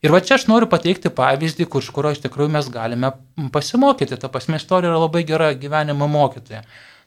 [0.04, 3.14] Ir va čia aš noriu pateikti pavyzdį, kur, iš kurio iš tikrųjų mes galime
[3.54, 4.18] pasimokyti.
[4.20, 6.60] Ta pasmė istorija yra labai gera gyvenimo mokytoja.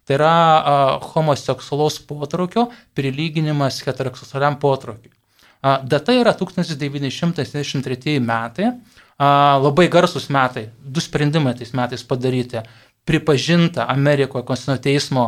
[0.08, 0.80] Tai yra a,
[1.14, 5.14] homoseksualaus potraukio prilyginimas heteroseksualiam potraukiui.
[5.62, 8.72] Data yra 1973 metai,
[9.20, 12.62] labai garsus metai, du sprendimai tais metais padaryti.
[13.08, 15.24] Pripažinta Amerikoje konstitucinio teismo,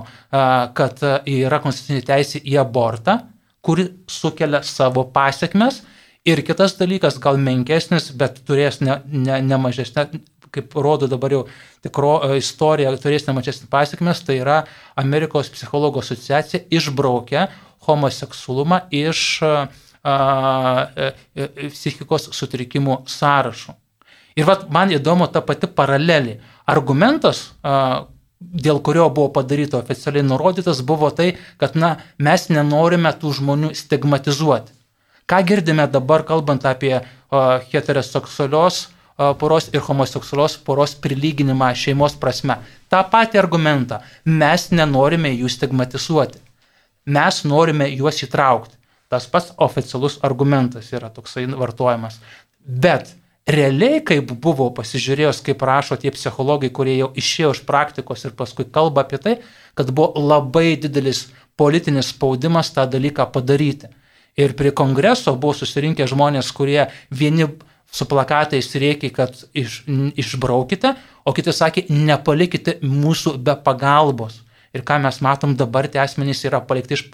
[0.75, 3.19] kad yra konstitucinė teisė į abortą,
[3.63, 5.82] kuri sukelia savo pasiekmes.
[6.27, 10.10] Ir kitas dalykas, gal menkesnis, bet turės ne, ne, ne mažesnė,
[10.51, 11.43] kaip rodo dabar jau
[11.86, 14.63] tikro istorija, turės ne mažesnį pasiekmes, tai yra
[14.99, 17.47] Amerikos psichologų asociacija išbraukia
[17.88, 19.21] homoseksualumą iš
[19.99, 23.73] E, e, psichikos sutrikimų sąrašų.
[24.39, 26.38] Ir vat, man įdomu ta pati paralelė.
[26.69, 28.05] Argumentas, a,
[28.39, 34.71] dėl kurio buvo padaryta oficialiai nurodytas, buvo tai, kad na, mes nenorime tų žmonių stigmatizuoti.
[35.29, 36.95] Ką girdime dabar, kalbant apie
[37.71, 38.87] heteroseksualios
[39.39, 42.57] poros ir homoseksualios poros prilyginimą šeimos prasme.
[42.89, 43.99] Ta pati argumentą.
[44.25, 46.39] Mes nenorime jų stigmatizuoti.
[47.05, 48.77] Mes norime juos įtraukti.
[49.09, 52.19] Tas pats oficialus argumentas yra toksai vartojamas.
[52.65, 53.09] Bet
[53.49, 58.67] realiai, kaip buvo pasižiūrėjus, kaip rašo tie psichologai, kurie jau išėjo iš praktikos ir paskui
[58.69, 59.37] kalba apie tai,
[59.73, 63.89] kad buvo labai didelis politinis spaudimas tą dalyką padaryti.
[64.37, 67.47] Ir prie kongreso buvo susirinkę žmonės, kurie vieni
[67.91, 69.81] su plakatais rėkia, kad iš,
[70.19, 70.93] išbraukite,
[71.25, 74.43] o kiti sakė, nepalikite mūsų be pagalbos.
[74.69, 77.07] Ir ką mes matom dabar, tie asmenys yra palikti iš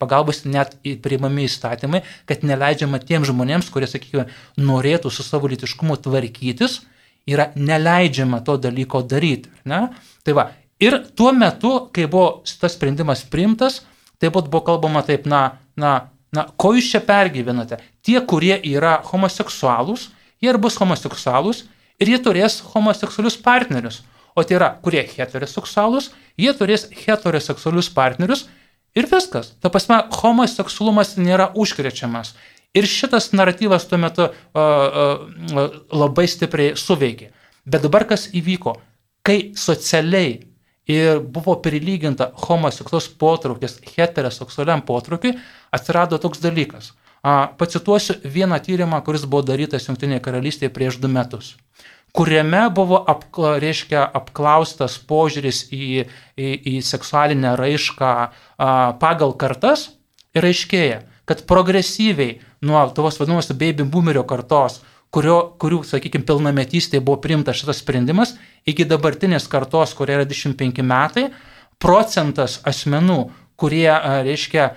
[0.00, 4.24] pagalbos, net priimami įstatymai, kad neleidžiama tiems žmonėms, kurie, sakykime,
[4.56, 6.80] norėtų su savo litiškumu tvarkytis,
[7.28, 9.52] yra neleidžiama to dalyko daryti.
[9.68, 9.90] Ne?
[10.24, 10.46] Tai va,
[10.80, 13.82] ir tuo metu, kai buvo tas sprendimas priimtas,
[14.16, 15.92] taip pat buvo kalbama taip, na, na,
[16.32, 17.78] na, ko jūs čia pergyvenate?
[18.04, 20.08] Tie, kurie yra homoseksualūs,
[20.42, 21.66] jie ir bus homoseksualūs
[22.00, 24.00] ir jie turės homoseksualius partnerius.
[24.32, 28.46] O tai yra, kurie heteroseksualus, jie turės heteroseksualius partnerius
[28.96, 29.52] ir viskas.
[29.60, 32.32] Ta prasme, homoseksualumas nėra užkrečiamas.
[32.72, 37.28] Ir šitas naratyvas tuo metu uh, uh, labai stipriai suveikė.
[37.68, 38.78] Bet dabar kas įvyko?
[39.22, 40.40] Kai socialiai
[40.90, 45.36] ir buvo prilyginta homoseksualus potraukis heteroseksualiam potrukiui,
[45.72, 46.92] atsirado toks dalykas.
[47.58, 51.54] Pacituosiu vieną tyrimą, kuris buvo darytas Junktinėje karalystėje prieš du metus
[52.12, 56.04] kuriame buvo apkla, reiškia, apklaustas požiūris į,
[56.36, 58.28] į, į seksualinę raišką a,
[59.00, 59.88] pagal kartas
[60.36, 67.20] ir aiškėja, kad progresyviai nuo tos vadinamos baby boomerio kartos, kurio, kurių, sakykime, pilnametystėje buvo
[67.22, 68.36] priimtas šitas sprendimas,
[68.68, 71.28] iki dabartinės kartos, kurie yra 25 metai,
[71.82, 73.20] procentas asmenų,
[73.60, 73.90] kurie,
[74.26, 74.70] reiškia,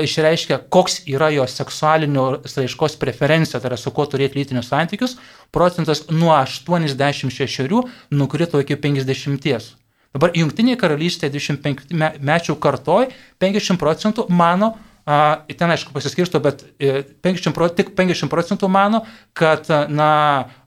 [0.00, 5.18] išreiškia, koks yra jo seksualinio raiškos preferencija, tai yra su kuo turėti lytinius santykius,
[5.52, 7.68] procentas nuo 86
[8.10, 9.76] nukrito iki 50.
[10.10, 14.72] Dabar Junktinėje karalystėje 25 mečių kartoj 50 procentų mano,
[15.06, 19.04] a, ten aišku pasiskirsto, bet 50 e, procentų, tik 50 procentų mano,
[19.36, 20.10] kad, na,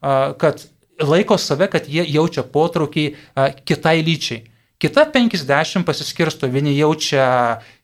[0.02, 0.66] a, kad
[1.02, 4.44] laiko save, kad jie jaučia potraukį a, kitai lyčiai.
[4.84, 7.26] Kita 50 pasiskirsto, vieni jaučia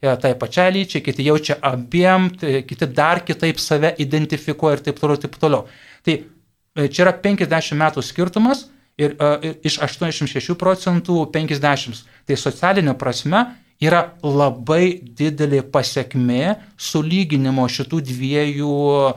[0.01, 4.99] e, tai pačiai lyčiai, kiti jaučia abiem, tai kiti dar kitaip save identifikuoja ir taip
[4.99, 5.61] toliau, taip toliau.
[6.03, 8.65] Tai e, čia yra 50 metų skirtumas
[8.99, 12.03] ir, e, ir iš 86 procentų 50.
[12.27, 13.45] Tai socialinė prasme
[13.79, 19.11] yra labai didelė pasiekmė sulyginimo šitų dviejų a,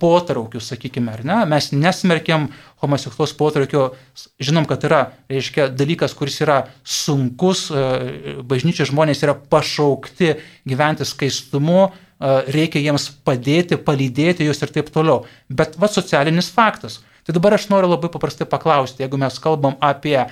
[0.00, 1.40] potraukių, sakykime, ar ne.
[1.50, 2.48] Mes nesmerkiam
[2.82, 3.84] homoseksualos potraukio,
[4.42, 7.68] žinom, kad yra, reiškia, dalykas, kuris yra sunkus,
[8.44, 10.34] bažnyčios žmonės yra pašaukti
[10.68, 11.88] gyventi skaistumu,
[12.54, 15.24] reikia jiems padėti, palydėti juos ir taip toliau.
[15.48, 17.00] Bet va socialinis faktas.
[17.24, 20.26] Tai dabar aš noriu labai paprastai paklausti, jeigu mes kalbam apie a,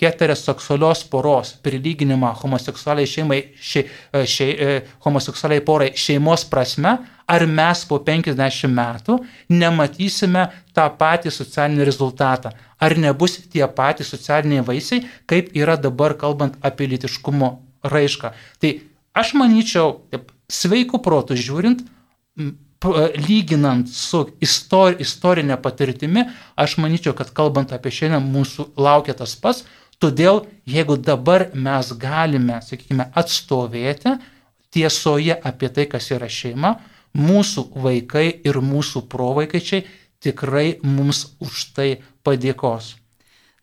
[0.00, 3.84] heteroseksualios poros prilyginimą homoseksualiai šeimai, šei,
[4.28, 9.18] šei, e, homoseksualiai porai šeimos prasme, ar mes po 50 metų
[9.52, 16.58] nematysime tą patį socialinį rezultatą, ar nebus tie patys socialiniai vaisiai, kaip yra dabar kalbant
[16.62, 17.50] apie litiškumo
[17.94, 18.32] raišką.
[18.60, 18.72] Tai
[19.16, 21.84] aš manyčiau, taip, sveikų protų žiūrint,
[22.84, 29.64] lyginant su istor, istorinė patirtimi, aš manyčiau, kad kalbant apie šiandien mūsų laukia tas pats,
[30.02, 34.18] todėl jeigu dabar mes galime, sakykime, atstovėti
[34.74, 36.74] tiesoje apie tai, kas yra šeima,
[37.14, 39.86] mūsų vaikai ir mūsų provaikaičiai
[40.24, 41.88] tikrai mums už tai
[42.26, 42.94] padėkos.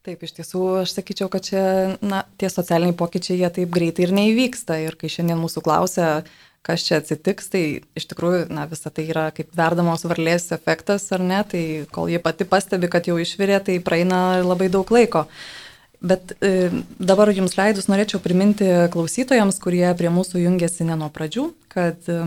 [0.01, 1.63] Taip, iš tiesų, aš sakyčiau, kad čia,
[2.01, 4.79] na, tie socialiniai pokyčiai, jie taip greitai ir neįvyksta.
[4.81, 6.07] Ir kai šiandien mūsų klausia,
[6.65, 7.63] kas čia atsitiks, tai
[7.97, 12.21] iš tikrųjų, na, visa tai yra kaip verdamos varlės efektas, ar ne, tai kol jie
[12.21, 15.26] pati pastebi, kad jau išvirė, tai praeina labai daug laiko.
[16.02, 21.50] Bet e, dabar jums leidus norėčiau priminti klausytojams, kurie prie mūsų jungiasi ne nuo pradžių,
[21.74, 22.21] kad e,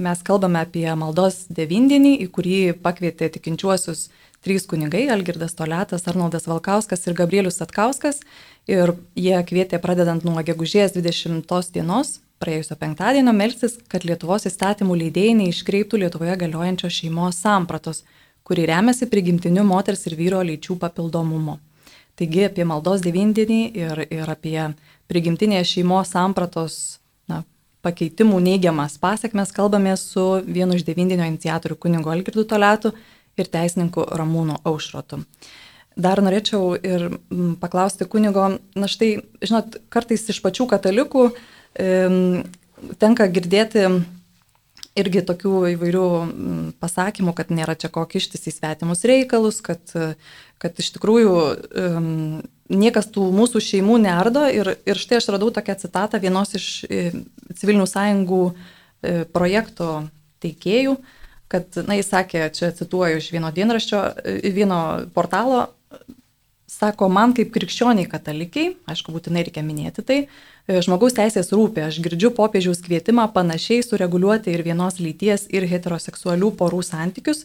[0.00, 4.08] mes kalbame apie maldos devindienį, į kurį pakvietė tikinčiuosius
[4.44, 8.20] trys kunigai- Algirdas Toletas, Arnoldas Valkauskas ir Gabrielius Atkauskas.
[8.68, 15.36] Ir jie kvietė pradedant nuo gegužės 20 dienos praėjusio penktadienio melstis, kad Lietuvos įstatymų leidėjai
[15.42, 18.02] neiškreiptų Lietuvoje galiojančios šeimos sampratos,
[18.48, 21.58] kuri remiasi prigimtiniu moters ir vyro lyčių papildomumu.
[22.16, 24.56] Taigi apie maldos devindienį ir, ir apie
[25.12, 26.78] prigimtinės šeimos sampratos
[27.28, 27.42] na,
[27.84, 32.94] pakeitimų neigiamas pasiekmes kalbame su vienu iš devindienio iniciatorių kunigo Algirdu Toletu
[33.36, 35.22] ir teisininku Ramūnu Aušrotu.
[36.00, 37.08] Dar norėčiau ir
[37.60, 41.40] paklausti kunigo, na štai, žinot, kartais iš pačių katalikų uh,
[41.74, 43.86] tenka girdėti
[44.98, 46.06] irgi tokių įvairių
[46.82, 49.80] pasakymų, kad nėra čia ko kištis į svetimus reikalus, kad,
[50.60, 54.46] kad iš tikrųjų um, niekas tų mūsų šeimų neardo.
[54.50, 57.10] Ir, ir štai aš radau tokią citatą vienos iš e,
[57.58, 58.54] civilinių sąjungų e,
[59.30, 59.90] projekto
[60.44, 60.96] teikėjų,
[61.50, 64.80] kad, na, jis sakė, čia cituoju iš vieno dienraščio, e, vieno
[65.14, 65.68] portalo,
[66.70, 71.98] sako, man kaip krikščioniai katalikiai, aišku, būtinai reikia minėti tai, e, žmogaus teisės rūpė, aš
[72.04, 77.44] girdžiu popiežiaus kvietimą panašiai sureguliuoti ir vienos lyties, ir heteroseksualių porų santykius,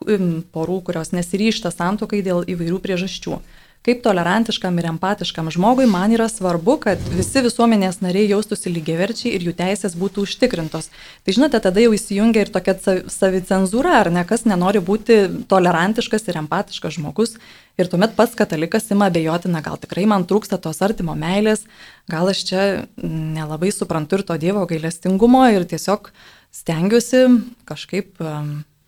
[0.00, 3.40] porų, kurios nesiryšta santokai dėl įvairių priežasčių
[3.86, 9.46] kaip tolerantiškam ir empatiškam žmogui man yra svarbu, kad visi visuomenės nariai jaustųsi lygiaverčiai ir
[9.48, 10.90] jų teisės būtų užtikrintos.
[11.24, 12.76] Tai žinote, tada jau įsijungia ir tokia
[13.08, 17.38] savicenzūra, ar ne, kas nenori būti tolerantiškas ir empatiškas žmogus.
[17.80, 21.64] Ir tuomet pats katalikas ima abejoti, na gal tikrai man trūksta tos artimo meilės,
[22.10, 22.66] gal aš čia
[23.00, 26.12] nelabai suprantu ir to Dievo gailestingumo ir tiesiog
[26.52, 27.24] stengiuosi
[27.64, 28.20] kažkaip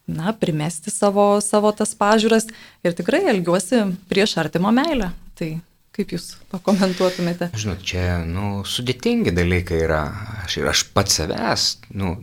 [0.06, 2.48] na, primesti savo, savo tas pažiūras
[2.84, 5.12] ir tikrai elgiuosi prieš artimo meilę.
[5.38, 5.50] Tai
[5.92, 7.50] kaip jūs pakomentuotumėte?
[7.58, 10.04] Žinot, čia, nu, sudėtingi dalykai yra.
[10.44, 12.16] Aš, ir aš pats savęs, nu,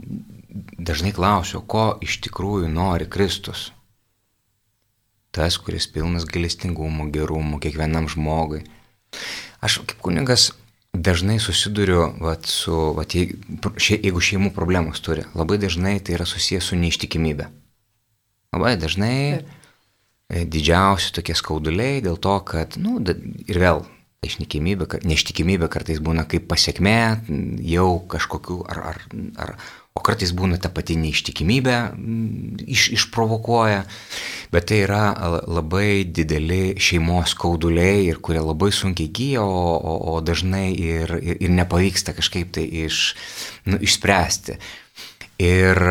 [0.77, 3.69] dažnai klausiu, ko iš tikrųjų nori Kristus.
[5.35, 8.63] Tas, kuris pilnas galestingumo, gerumo kiekvienam žmogui.
[9.61, 10.49] Aš kaip kunigas
[10.93, 16.79] dažnai susiduriu vat, su, vat, jeigu šeimų problemos turi, labai dažnai tai yra susijęs su
[16.79, 17.49] neištikimybė.
[18.55, 19.55] Labai dažnai Taip.
[20.29, 23.15] E, didžiausi tokie skauduliai dėl to, kad, na, nu,
[23.49, 23.79] ir vėl,
[24.21, 26.93] neištikimybė, neištikimybė kartais būna kaip pasiekme
[27.65, 28.99] jau kažkokių, ar, ar,
[29.41, 29.53] ar,
[29.97, 31.77] o kartais būna ta pati neištikimybė
[32.67, 33.81] iš, išprovokuoja,
[34.53, 35.01] bet tai yra
[35.47, 41.41] labai dideli šeimos skauduliai ir kurie labai sunkiai gyja, o, o, o dažnai ir, ir,
[41.41, 43.15] ir nepavyksta kažkaip tai iš,
[43.65, 44.61] nu, išspręsti.
[45.41, 45.87] Ir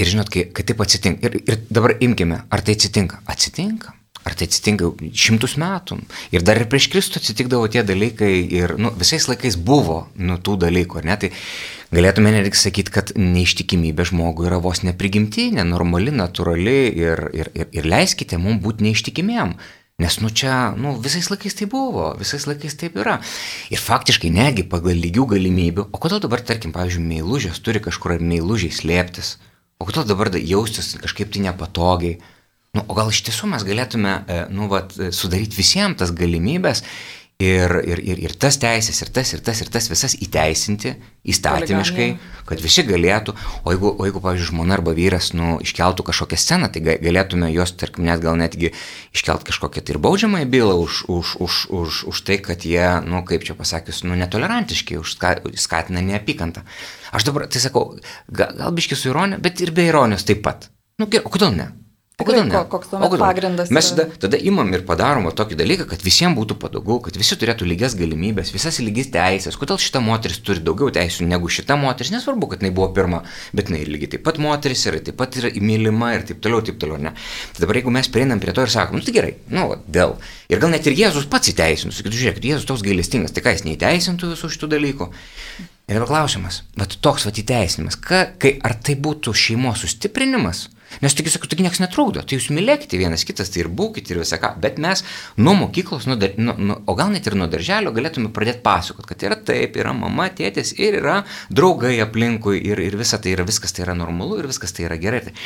[0.00, 3.20] Ir žinot, kai, kai taip atsitinka, ir, ir dabar imkime, ar tai atsitinka?
[3.30, 3.94] Atsitinka.
[4.24, 5.98] Ar tai atsitinka šimtus metų?
[6.32, 10.56] Ir dar ir prieš Kristų atsitikdavo tie dalykai ir nu, visais laikais buvo nu, tų
[10.64, 11.18] dalykų, ar ne?
[11.20, 11.30] Tai
[11.92, 17.88] galėtume netgi sakyti, kad neištikimybė žmogui yra vos neprigimtinė, normali, natūrali ir, ir, ir, ir
[17.92, 19.54] leiskite mums būti neištikimiem.
[20.00, 23.20] Nes, nu čia, nu, visais laikais tai buvo, visais laikais taip yra.
[23.70, 28.24] Ir faktiškai netgi pagal lygių galimybių, o kodėl dabar, tarkim, pavyzdžiui, meilužės turi kažkur ar
[28.24, 29.36] meilužiai slėptis?
[29.78, 32.20] O kodėl dabar jaustis kažkaip tai nepatogiai?
[32.74, 36.82] Nu, o gal iš tiesų mes galėtume, e, nu, vat, sudaryti visiems tas galimybės
[37.44, 42.06] ir, ir, ir, ir tas teisės, ir tas, ir tas, ir tas visas įteisinti įstatymiškai,
[42.48, 46.68] kad visi galėtų, o jeigu, o jeigu pavyzdžiui, žmona arba vyras nu, iškeltų kažkokią sceną,
[46.72, 48.72] tai galėtume juos, tarkim, net gal netgi
[49.16, 53.22] iškelti kažkokią tai ir baudžiamąją bylą už, už, už, už, už tai, kad jie, nu,
[53.28, 56.66] kaip čia pasakius, nu, netolerantiški, skatina neapykantą.
[57.16, 57.94] Aš dabar, tai sakau,
[58.28, 60.68] gal, gal biški su ironija, bet ir be ironijos taip pat.
[61.00, 61.72] Nu, gerai, o kodėl ne?
[62.26, 62.62] Kodėl ne?
[62.70, 63.70] Koks tuomet pagrindas?
[63.74, 67.68] Mes tada, tada imam ir padarom tokį dalyką, kad visiems būtų patogu, kad visi turėtų
[67.68, 69.58] lygias galimybės, visas lygias teisės.
[69.60, 72.12] Kodėl šita moteris turi daugiau teisų negu šita moteris?
[72.14, 73.22] Nesvarbu, kad jinai buvo pirma,
[73.56, 76.80] bet jinai lygiai taip pat moteris yra, taip pat yra mylima ir taip toliau, taip
[76.82, 77.00] toliau.
[77.02, 77.14] Ne?
[77.54, 80.16] Tai dabar jeigu mes prieinam prie to ir sakom, nu tai gerai, nu dėl.
[80.52, 83.64] Ir gal net ir Jėzus pats įteisintų, sakytų, žiūrėk, Jėzus toks gailestingas, tai ką jis
[83.68, 85.10] neįteisintų visų šitų dalykų.
[85.84, 90.70] Ir dabar klausimas, bet toks vat įteisinimas, ka, kai, ar tai būtų šeimos sustiprinimas?
[91.02, 94.22] Nes tik sakau, tik niekas netrukdo, tai jūs mylėkite vienas kitas, tai ir būkite ir
[94.22, 95.04] visą ką, bet mes
[95.40, 99.26] nuo mokyklos, nuo, nuo, nuo, o gal net ir nuo darželio galėtume pradėti pasakoti, kad
[99.28, 103.74] yra taip, yra mama, tėtis ir yra draugai aplinkui ir, ir visa tai yra, viskas
[103.74, 105.24] tai yra normalu ir viskas tai yra gerai.
[105.28, 105.36] Tai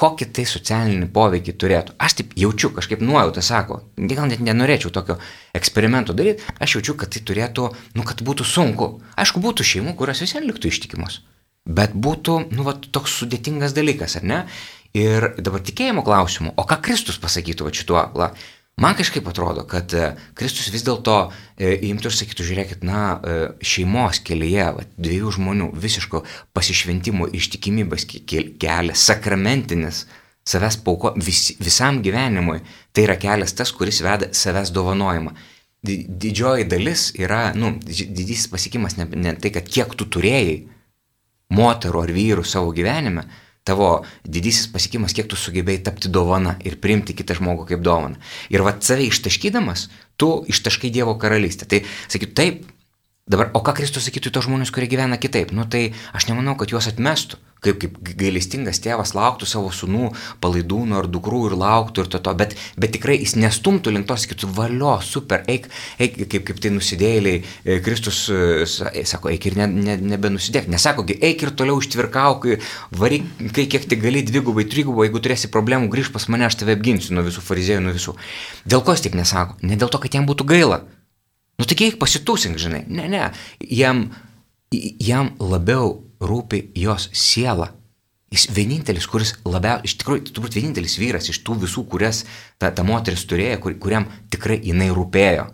[0.00, 1.96] kokį tai socialinį poveikį turėtų.
[2.00, 5.18] Aš taip jaučiu, kažkaip nuojautą sako, gal net nenorėčiau tokio
[5.56, 8.94] eksperimento daryti, aš jaučiu, kad tai turėtų, nu, kad būtų sunku.
[9.20, 11.20] Aišku, būtų šeimų, kurios visiems liktų ištikimos.
[11.68, 14.38] Bet būtų, nu, va, toks sudėtingas dalykas, ar ne?
[14.96, 18.30] Ir dabar tikėjimo klausimu, o ką Kristus pasakytų va šituo, la,
[18.82, 21.18] man kažkaip atrodo, kad e, Kristus vis dėlto
[21.54, 26.24] e, imtų ir sakytų, žiūrėkit, na, e, šeimos kelyje, va, dviejų žmonių visiško
[26.56, 30.08] pasišventimo ištikimybės kelias, sakramentinis,
[30.50, 32.58] savęs pauko vis, visam gyvenimui,
[32.90, 35.36] tai yra kelias tas, kuris veda savęs dovanojimą.
[35.86, 40.58] Didžioji dalis yra, nu, didysis pasiekimas ne, ne tai, kad kiek tu turėjai
[41.54, 43.24] moterų ar vyrų savo gyvenime,
[43.64, 43.90] tavo
[44.24, 48.20] didysis pasiekimas, kiek tu sugebėjai tapti dovana ir priimti kitą žmogų kaip dovaną.
[48.52, 49.88] Ir va save ištaškydamas,
[50.20, 51.68] tu ištaškai Dievo karalystę.
[51.68, 52.64] Tai sakyt, taip,
[53.26, 55.52] dabar, o ką Kristus sakytų tos žmonės, kurie gyvena kitaip?
[55.56, 60.10] Nu tai aš nemanau, kad juos atmestų kaip, kaip gailestingas tėvas lauktų savo sunų,
[60.42, 64.16] palaidūnų ar dukrų ir lauktų ir to to, bet, bet tikrai jis nestumtų link to,
[64.20, 65.68] sakytų, valio, super, eik,
[66.00, 68.66] eik kaip, kaip tai nusidėliai, e, Kristus e,
[69.08, 72.48] sako, eik ir ne, ne, nebenusidėk, nesako, eik ir toliau ištvirkauk,
[72.96, 76.78] varyk, kai kiek tik gali dvigubai, trigubai, jeigu turėsi problemų, grįž pas mane, aš tave
[76.78, 78.16] apginsiu nuo visų farizėjų, nuo visų.
[78.64, 79.60] Dėl ko jis tik nesako?
[79.66, 80.84] Ne dėl to, kad jam būtų gaila.
[81.60, 82.86] Nu tik eik pasitūsink, žinai.
[82.88, 83.26] Ne, ne.
[83.60, 84.06] Jam,
[84.72, 87.74] jam labiau rūpi jos siela.
[88.30, 92.22] Jis vienintelis, kuris labiausiai, iš tikrųjų, turbūt vienintelis vyras iš tų visų, kurias
[92.62, 95.48] ta, ta moteris turėjo, kur, kuriam tikrai jinai rūpėjo.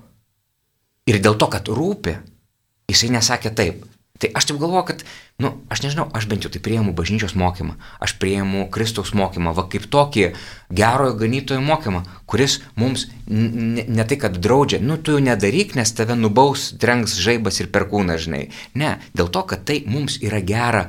[1.09, 2.15] Ir dėl to, kad rūpi,
[2.93, 3.87] jisai nesakė taip.
[4.19, 5.03] Tai aš taip galvoju, kad,
[5.39, 9.53] na, nu, aš nežinau, aš bent jau tai prieimu bažnyčios mokymą, aš prieimu Kristaus mokymą,
[9.57, 10.31] va kaip tokį
[10.73, 15.93] gerojo ganytojo mokymą, kuris mums ne, ne tai, kad draudžia, nu tu jau nedaryk, nes
[15.97, 18.47] tave nubaus, trenks žaibas ir perkūna, žinai.
[18.79, 20.87] Ne, dėl to, kad tai mums yra gera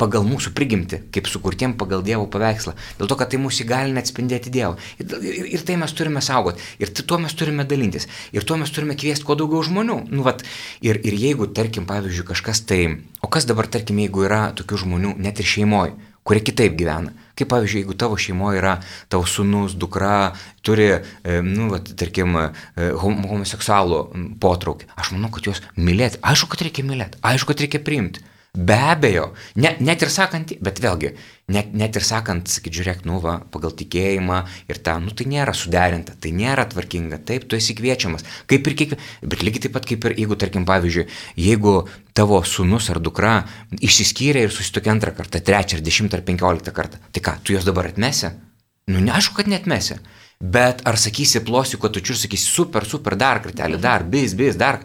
[0.00, 2.72] pagal mūsų prigimti, kaip sukurtiem pagal Dievo paveikslą.
[2.98, 4.78] Dėl to, kad tai mūsų įgalina atspindėti Dievą.
[5.00, 6.64] Ir, ir, ir tai mes turime saugoti.
[6.80, 8.08] Ir tuo mes turime dalintis.
[8.32, 10.00] Ir tuo mes turime kviesti kuo daugiau žmonių.
[10.08, 10.44] Nu, vat,
[10.84, 12.82] ir, ir jeigu, tarkim, pavyzdžiui, kažkas tai...
[13.20, 15.96] O kas dabar, tarkim, jeigu yra tokių žmonių net ir šeimoje,
[16.28, 17.12] kurie kitaip gyvena.
[17.38, 18.78] Kaip pavyzdžiui, jeigu tavo šeimoje yra
[19.12, 20.32] tavo sunus, dukra,
[20.66, 24.00] turi, e, nu, va, tarkim, e, homoseksualų
[24.42, 26.22] potraukį, aš manau, kad juos mylėti.
[26.22, 28.24] Aišku, kad reikia mylėti, aišku, kad reikia priimti.
[28.58, 31.12] Be abejo, ne, net ir sakant, bet vėlgi,
[31.54, 35.54] net, net ir sakant, sakyt, žiūrėk, nu va, pagal tikėjimą ir tą, nu tai nėra
[35.54, 39.86] suderinta, tai nėra tvarkinga, taip, tu esi kviečiamas, kaip ir kiekvienas, bet lygiai taip pat
[39.86, 41.06] kaip ir jeigu, tarkim, pavyzdžiui,
[41.38, 41.76] jeigu
[42.18, 43.36] tavo sunus ar dukra
[43.78, 47.68] išsiskyrė ir susitokė antrą kartą, trečią ar dešimtą ar penkioliktą kartą, tai ką, tu juos
[47.68, 48.34] dabar atmesi?
[48.90, 50.00] Nu, neaišku, kad netmesi.
[50.38, 54.54] Bet ar sakysi plosiu, kad tu čia sakysi super, super, dar kartelį, dar, bis, bis,
[54.54, 54.78] dar.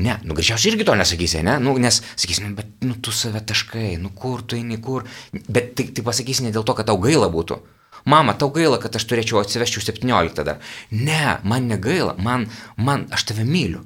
[0.00, 1.58] Ne, nu greičiausiai irgi to nesakysi, ne?
[1.60, 5.04] Nu, nes sakysi, nu, bet nu, tu save taškai, nu kur tu eini, kur.
[5.44, 7.60] Bet tai, tai pasakysi ne dėl to, kad tau gaila būtų.
[8.08, 10.64] Mama, tau gaila, kad aš turėčiau atsivežti 17 dar.
[10.88, 12.48] Ne, man negaila, man,
[12.80, 13.84] man, aš tave myliu.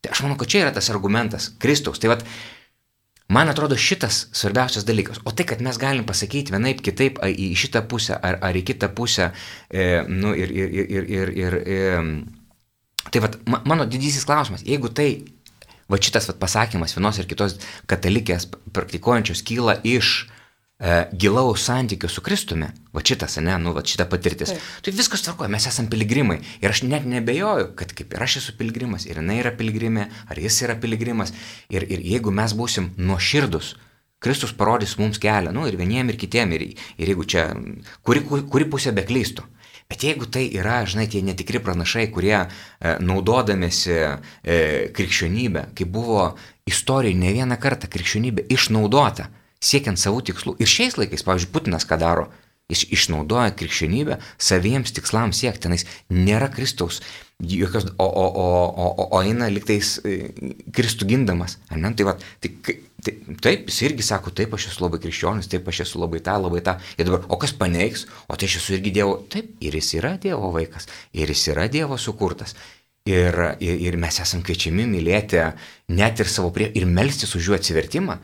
[0.00, 1.98] Tai aš manau, kad čia yra tas argumentas Kristaus.
[1.98, 2.22] Tai vad,
[3.30, 5.20] Man atrodo šitas svarbiausias dalykas.
[5.24, 8.88] O tai, kad mes galim pasakyti vienaip kitaip į šitą pusę ar, ar į kitą
[8.96, 9.28] pusę,
[9.70, 15.08] e, nu, ir, ir, ir, ir, ir, e, tai vat, mano didysis klausimas, jeigu tai,
[15.90, 17.54] va šitas vat, pasakymas vienos ir kitos
[17.90, 20.26] katalikės praktikuojančios kyla iš
[21.12, 24.68] gilaus santykio su Kristumi, va šitas, ne, nu, va šita patirtis, Taip.
[24.86, 26.38] tai viskas tvarkoja, mes esame piligrimai.
[26.64, 30.40] Ir aš net nebejoju, kad kaip ir aš esu piligrimas, ir jinai yra piligrimė, ar
[30.40, 31.34] jis yra piligrimas.
[31.68, 33.74] Ir, ir jeigu mes būsim nuoširdus,
[34.20, 36.66] Kristus parodys mums kelią, nu, ir vieniem, ir kitiem, ir,
[37.00, 37.46] ir jeigu čia,
[38.04, 39.46] kuri, kuri pusė beklystų.
[39.90, 42.48] Bet jeigu tai yra, žinai, tie netikri pranašai, kurie e,
[43.02, 44.10] naudodamėsi e,
[44.94, 46.28] krikščionybę, kai buvo
[46.68, 49.26] istorijoje ne vieną kartą krikščionybė išnaudota,
[49.64, 50.56] siekiant savų tikslų.
[50.60, 52.30] Ir šiais laikais, pavyzdžiui, Putinas ką daro?
[52.70, 55.64] Jis išnaudoja krikščionybę saviems tikslams siekti.
[55.64, 55.84] Tenais
[56.14, 57.00] nėra Kristaus,
[57.42, 58.46] jokios, o, o, o,
[58.86, 60.30] o, o eina liktais e,
[60.70, 61.58] Kristų gindamas.
[61.74, 61.90] Ne?
[61.98, 62.52] Tai, va, tai,
[63.02, 66.38] tai, taip, jis irgi sako, taip, aš esu labai krikščionis, taip, aš esu labai tą,
[66.44, 66.76] labai tą.
[66.94, 69.18] Ir dabar, o kas paneigs, o tai aš esu irgi Dievo.
[69.34, 72.54] Taip, ir jis yra Dievo vaikas, ir jis yra Dievo sukurtas.
[73.08, 73.34] Ir,
[73.64, 75.40] ir, ir mes esame kviečiami mylėti
[75.96, 78.20] net ir savo prie ir melstis už jų atsivertimą.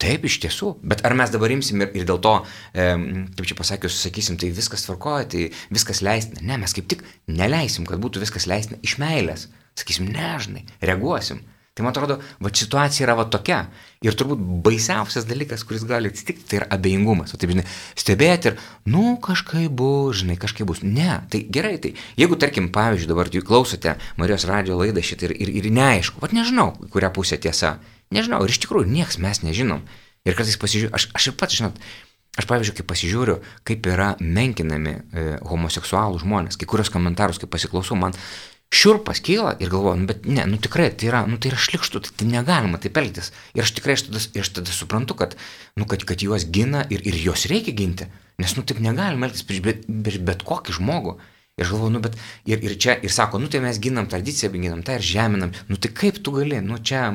[0.00, 0.74] Taip, iš tiesų.
[0.80, 2.34] Bet ar mes dabar imsim ir, ir dėl to,
[2.72, 2.88] e,
[3.36, 6.40] kaip čia pasakius, sakysim, tai viskas tvarkoja, tai viskas leistina.
[6.48, 9.50] Ne, mes kaip tik neleisim, kad būtų viskas leistina iš meilės.
[9.76, 11.44] Sakysim, nežinai, reaguosim.
[11.70, 13.60] Tai man atrodo, va situacija yra va tokia.
[14.02, 17.36] Ir turbūt baisiausias dalykas, kuris gali atsitikti, tai yra abejingumas.
[17.36, 17.64] O taip, žinai,
[18.00, 18.58] stebėti ir,
[18.90, 20.82] nu, kažkaip bus, žinai, kažkaip bus.
[20.82, 25.36] Ne, tai gerai, tai jeigu, tarkim, pavyzdžiui, dabar jūs klausote Marijos radio laidą šitą ir,
[25.46, 27.76] ir, ir neaišku, va nežinau, kurią pusę tiesa.
[28.10, 29.84] Nežinau, ir iš tikrųjų niekas mes nežinom.
[30.26, 31.76] Ir kartais pasižiūriu, aš, aš ir pats, žinot,
[32.40, 33.36] aš pavyzdžiui, kai pasižiūriu,
[33.68, 38.16] kaip yra menkinami e, homoseksualų žmonės, kai kurios komentarus, kai pasiklausau, man
[38.70, 42.02] šiurpas kyla ir galvoju, nu, bet ne, nu tikrai, tai yra, nu, tai yra šlikštų,
[42.06, 43.32] tai, tai negalima taip elgtis.
[43.54, 45.34] Ir aš tikrai, aš tada, aš tada suprantu, kad,
[45.78, 48.06] nu, kad, kad juos gina ir, ir juos reikia ginti,
[48.42, 51.18] nes, nu, taip negalima elgtis prieš bet, bet, bet kokį žmogų.
[51.60, 52.14] Ir aš galvoju, nu, bet
[52.48, 55.76] ir, ir čia, ir sako, nu, tai mes ginam tradiciją, ginam tą ir žeminam, nu,
[55.76, 57.10] tai kaip tu gali, nu, čia,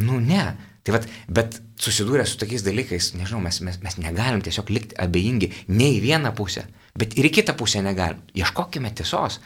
[0.00, 0.44] nu, ne.
[0.82, 5.50] Tai vat, bet susidūrę su tokiais dalykais, nežinau, mes, mes, mes negalim tiesiog likti abejingi
[5.68, 6.64] ne į vieną pusę,
[6.98, 8.22] bet ir į kitą pusę negalim.
[8.32, 9.42] Ieškokime tiesos,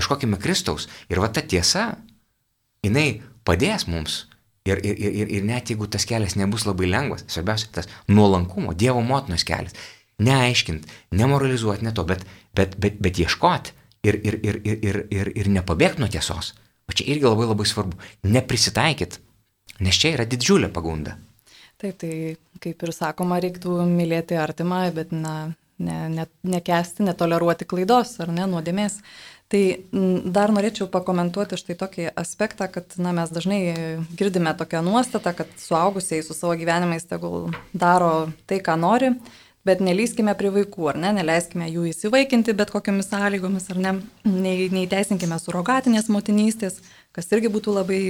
[0.00, 0.88] ieškokime Kristaus.
[1.12, 1.90] Ir va ta tiesa,
[2.86, 4.24] jinai padės mums.
[4.64, 9.04] Ir, ir, ir, ir net jeigu tas kelias nebus labai lengvas, svarbiausia tas nuolankumo, Dievo
[9.04, 9.76] motinos kelias.
[10.20, 12.24] Neaiškint, nemoralizuoti, ne to, bet,
[12.56, 16.54] bet, bet, bet ieškoti ir, ir, ir, ir, ir, ir, ir nepabėgti nuo tiesos.
[16.88, 17.98] O čia irgi labai labai svarbu.
[18.26, 19.20] Neprisitaikyt,
[19.84, 21.16] nes čia yra didžiulė pagunda.
[21.80, 22.14] Taip, tai
[22.60, 28.44] kaip ir sakoma, reiktų mylėti artimą, bet na, ne, ne, nekesti, netoleruoti klaidos ar ne,
[28.50, 29.00] nuodėmės.
[29.50, 29.60] Tai
[30.30, 33.60] dar norėčiau pakomentuoti štai tokį aspektą, kad na, mes dažnai
[34.18, 39.10] girdime tokią nuostatą, kad suaugusiai su savo gyvenimais tegul daro tai, ką nori,
[39.66, 43.94] bet nelyskime prie vaikų, ar ne, neleiskime jų įsivaikinti bet kokiamis sąlygomis, ar ne,
[44.24, 46.80] neįteisinkime surogatinės motinystės,
[47.16, 48.00] kas irgi būtų labai,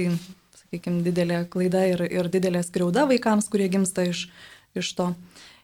[0.63, 4.27] sakykime, didelė klaida ir, ir didelė skriauda vaikams, kurie gimsta iš,
[4.77, 5.11] iš to.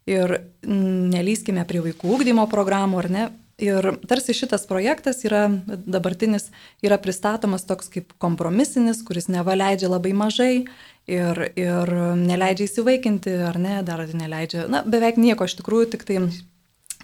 [0.07, 3.27] Ir nelyskime prie vaikų ūkdymo programų, ar ne,
[3.57, 6.51] Ir tarsi šitas projektas yra dabartinis,
[6.85, 10.67] yra pristatomas toks kaip kompromisinis, kuris nevaleidžia labai mažai
[11.07, 16.21] ir, ir neleidžia įsivaikinti, ar ne, dar neleidžia, na, beveik nieko iš tikrųjų, tik tai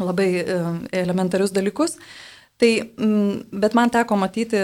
[0.01, 0.29] labai
[0.91, 1.97] elementarius dalykus.
[2.61, 2.69] Tai,
[3.51, 4.59] bet man teko matyti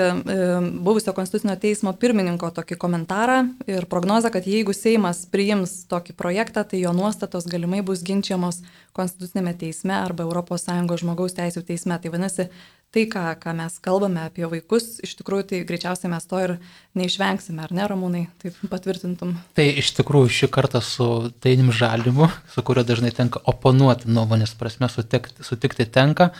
[0.86, 6.84] buvusio konstitucinio teismo pirmininko tokį komentarą ir prognozą, kad jeigu Seimas priims tokį projektą, tai
[6.84, 8.62] jo nuostatos galimai bus ginčiamos
[8.96, 11.98] konstitucinėme teisme arba ES žmogaus teisų teisme.
[11.98, 12.48] Tai vadinasi,
[12.94, 16.56] tai, ką, ką mes kalbame apie vaikus, iš tikrųjų, tai greičiausiai mes to ir
[16.98, 19.36] neišvengsime, ar ne, Ramūnai, taip patvirtintum.
[19.58, 24.90] Tai iš tikrųjų šį kartą su Tainim Žalimu, su kuriuo dažnai tenka oponuoti nuomonės prasme,
[24.90, 26.32] sutikti, sutikti tenka.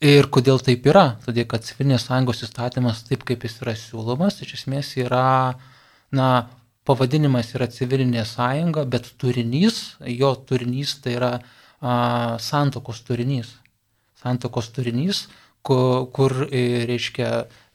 [0.00, 1.18] Ir kodėl taip yra?
[1.26, 5.58] Todėl, kad civilinės sąjungos įstatymas, taip kaip jis yra siūlomas, iš esmės yra,
[6.14, 6.28] na,
[6.88, 13.52] pavadinimas yra civilinė sąjunga, bet turinys, jo turinys tai yra a, santokos turinys.
[14.20, 15.26] Santokos turinys,
[15.62, 17.28] kur, kur e, reiškia,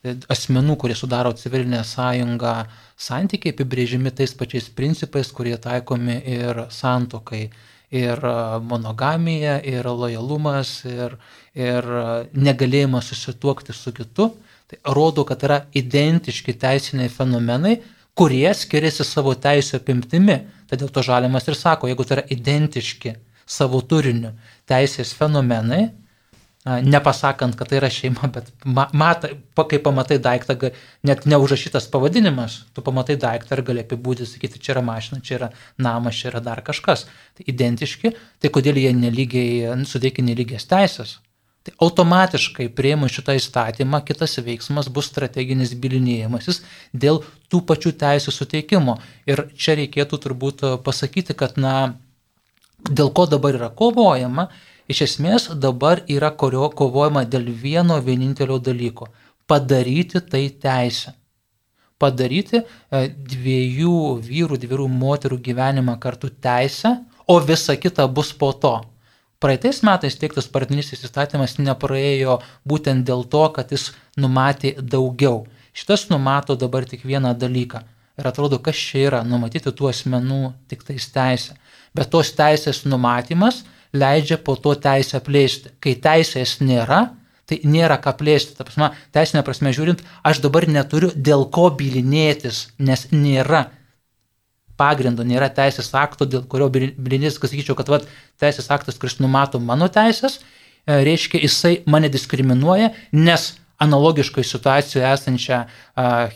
[0.06, 2.56] e, asmenų, kurie sudaro civilinę sąjungą,
[2.98, 7.50] santykiai apibrėžimi tais pačiais principais, kurie taikomi ir santokai.
[7.96, 11.18] Ir e, monogamija, ir lojalumas, ir,
[11.54, 11.90] ir
[12.34, 14.32] negalėjimas susituokti su kitu.
[14.66, 17.76] Tai rodo, kad yra identiški teisiniai fenomenai,
[18.18, 20.40] kurie skiriasi savo teisų apimtimi.
[20.72, 23.14] Todėl to žalimas ir sako, jeigu tai yra identiški
[23.46, 24.32] savo turiniu
[24.66, 25.92] teisės fenomenai,
[26.66, 30.56] nepasakant, kad tai yra šeima, bet mat, kai pamatai daiktą,
[31.06, 35.52] net neužrašytas pavadinimas, tu pamatai daiktą ir gali apibūdinti, sakyti, čia yra mašina, čia yra
[35.78, 37.06] namas, čia yra dar kažkas.
[37.38, 41.20] Tai identiški, tai kodėl jie nelygiai, sudėkia nelygias teisės.
[41.66, 46.62] Tai automatiškai prieimu šitą įstatymą, kitas veiksmas bus strateginis bilinėjimasis
[46.94, 49.00] dėl tų pačių teisų suteikimo.
[49.30, 51.96] Ir čia reikėtų turbūt pasakyti, kad, na,
[52.86, 54.52] dėl ko dabar yra kovojama,
[54.88, 59.08] Iš esmės dabar yra kovojama dėl vieno vienintelio dalyko-
[59.50, 61.14] padaryti tai teisę.
[61.98, 62.66] Padaryti e,
[63.10, 66.92] dviejų vyrų, dviejų moterų gyvenimą kartu teisę,
[67.28, 68.82] o visa kita bus po to.
[69.40, 75.46] Praeitais metais teiktas partnerystės įstatymas nepraėjo būtent dėl to, kad jis numatė daugiau.
[75.74, 77.82] Šitas numato dabar tik vieną dalyką.
[78.20, 81.58] Ir atrodo, kas čia yra, numatyti tų asmenų tik tais teisę.
[81.96, 83.64] Bet tos teisės numatymas
[83.96, 85.72] leidžia po to teisę plėsti.
[85.84, 87.16] Kai teisės nėra,
[87.50, 88.58] tai nėra ką plėsti.
[88.58, 93.70] Ta prasme, teisinė prasme žiūrint, aš dabar neturiu dėl ko bilinėtis, nes nėra
[94.76, 98.10] pagrindo, nėra teisės akto, dėl kurio bilinėtis, kas sakyčiau, kad vat,
[98.42, 105.62] teisės aktas, kuris numato mano teisės, e, reiškia, jisai mane diskriminuoja, nes analogiškai situacijoje esančią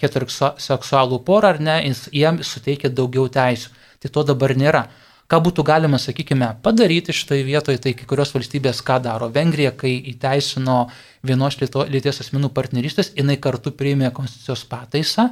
[0.01, 3.71] heteroseksualų porą ar ne, jis jiems suteikia daugiau teisų.
[3.99, 4.85] Tai to dabar nėra.
[5.29, 9.27] Ką būtų galima, sakykime, padaryti šitoje vietoje, tai kai kurios valstybės ką daro.
[9.29, 10.87] Vengrija, kai įteisino
[11.21, 15.27] vienos lyties asmenų partnerystės, jinai kartu priėmė konstitucijos pataisą,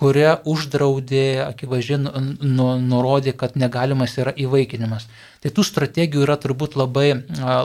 [0.00, 2.10] kuria uždraudė, akivaizdžiai nu,
[2.42, 5.06] nu, nurodė, kad negalimas yra įvaikinimas.
[5.44, 7.12] Tai tų strategijų yra turbūt labai,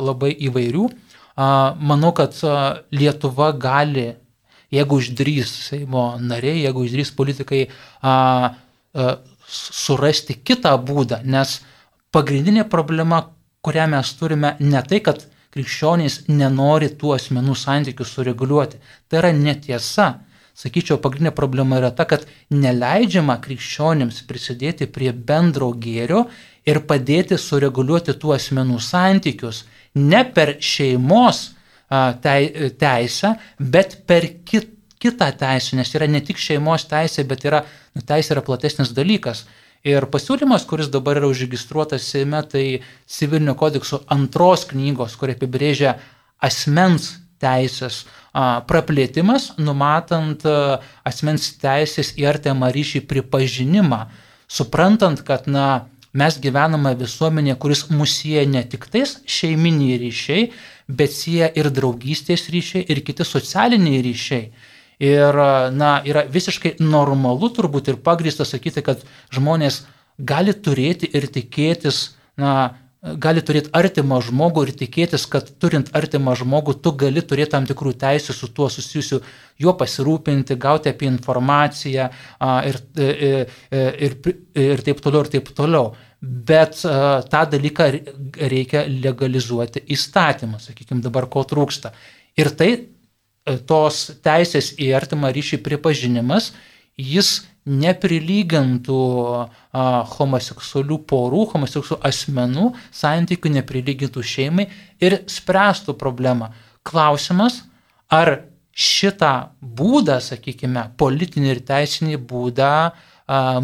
[0.05, 0.89] labai įvairių.
[1.35, 2.37] Manau, kad
[2.93, 4.11] Lietuva gali,
[4.75, 7.65] jeigu išdrys Seimo nariai, jeigu išdrys politikai,
[9.49, 11.59] surasti kitą būdą, nes
[12.15, 13.21] pagrindinė problema,
[13.65, 15.25] kurią mes turime, ne tai, kad
[15.55, 18.81] krikščionys nenori tų asmenų santykių sureguliuoti.
[19.07, 20.09] Tai yra netiesa.
[20.55, 22.23] Sakyčiau, pagrindinė problema yra ta, kad
[22.53, 26.25] neleidžiama krikščionims prisidėti prie bendro gėrio
[26.67, 29.65] ir padėti sureguliuoti tų asmenų santykius
[29.99, 31.49] ne per šeimos
[32.79, 34.74] teisę, bet per kitą
[35.05, 37.63] kitą teisę, nes yra ne tik šeimos teisė, bet yra,
[37.95, 39.45] nu, teisė yra platesnis dalykas.
[39.85, 45.99] Ir pasiūlymas, kuris dabar yra užregistruotas Seime, tai civilinio kodekso antros knygos, kurie apibrėžia
[46.41, 48.03] asmens teisės
[48.67, 50.41] praplėtimas, numatant
[51.05, 54.05] asmens teisės į artimą ryšį pripažinimą,
[54.47, 55.85] suprantant, kad na,
[56.15, 60.47] mes gyvename visuomenėje, kuris musieja ne tik tais šeiminiai ryšiai,
[60.87, 64.49] bet sieja ir draugystės ryšiai, ir kiti socialiniai ryšiai.
[65.03, 65.35] Ir,
[65.75, 69.03] na, yra visiškai normalu turbūt ir pagrįsta sakyti, kad
[69.35, 69.83] žmonės
[70.17, 72.75] gali turėti ir tikėtis, na,
[73.21, 77.93] gali turėti artimą žmogų ir tikėtis, kad turint artimą žmogų, tu gali turėti tam tikrų
[78.01, 79.21] teisų su tuo susijusiu,
[79.61, 82.09] juo pasirūpinti, gauti apie informaciją
[82.65, 83.53] ir, ir,
[84.09, 84.17] ir,
[84.65, 85.93] ir taip toliau, ir taip toliau.
[86.21, 87.91] Bet tą dalyką
[88.49, 91.93] reikia legalizuoti įstatymą, sakykime, dabar ko trūksta.
[92.39, 92.71] Ir tai
[93.67, 96.51] tos teisės į artimą ryšį pripažinimas,
[96.97, 99.85] jis neprilygintų a,
[100.15, 104.67] homoseksualių porų, homoseksualių asmenų santykių, neprilygintų šeimai
[105.01, 106.51] ir spręstų problemą.
[106.85, 107.63] Klausimas,
[108.09, 112.91] ar šitą būdą, sakykime, politinį ir teisinį būdą a,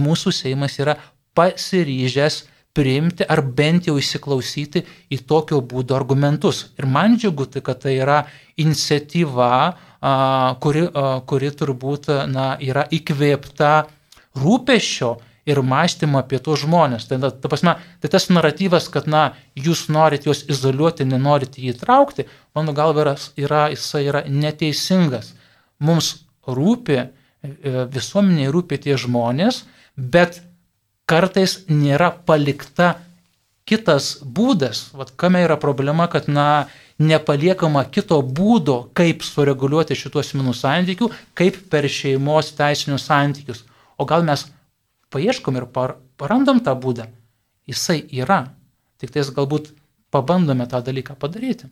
[0.01, 0.97] mūsų Seimas yra
[1.37, 2.43] pasiryžęs
[2.73, 6.69] priimti ar bent jau įsiklausyti į tokio būdo argumentus.
[6.79, 8.21] Ir man džiugu, tai, kad tai yra
[8.61, 9.49] iniciatyva,
[10.63, 10.85] kuri,
[11.27, 13.73] kuri turbūt na, yra įkvėpta
[14.39, 15.11] rūpešio
[15.45, 17.07] ir mąstymą apie tos žmonės.
[17.09, 22.27] Tai, ta prasme, tai tas naratyvas, kad, na, jūs norit juos izoliuoti, nenorit jį įtraukti,
[22.55, 25.33] mano galva yra, yra, jisai yra neteisingas.
[25.81, 26.13] Mums
[26.47, 27.09] rūpi, e,
[27.91, 29.63] visuomeniai rūpi tie žmonės,
[29.97, 30.41] bet
[31.11, 32.93] kartais nėra palikta
[33.67, 34.89] kitas būdas.
[34.95, 36.67] Vat kame yra problema, kad, na,
[37.01, 43.65] nepaliekama kito būdo, kaip sureguliuoti šitos minų santykių, kaip per šeimos teisinius santykius.
[43.97, 44.47] O gal mes
[45.13, 47.09] paieškom ir par, parandam tą būdą.
[47.69, 48.43] Jisai yra.
[49.01, 49.71] Tik tais galbūt
[50.13, 51.69] pabandome tą dalyką padaryti.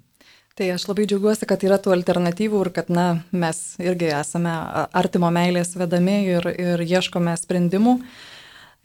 [0.58, 4.52] Tai aš labai džiaugiuosi, kad yra tų alternatyvų ir kad na, mes irgi esame
[4.98, 8.00] artimo meilės vedami ir, ir ieškome sprendimų.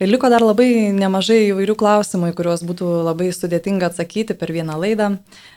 [0.03, 4.75] Ir liko dar labai nemažai įvairių klausimų, į kuriuos būtų labai sudėtinga atsakyti per vieną
[4.81, 5.13] laidą.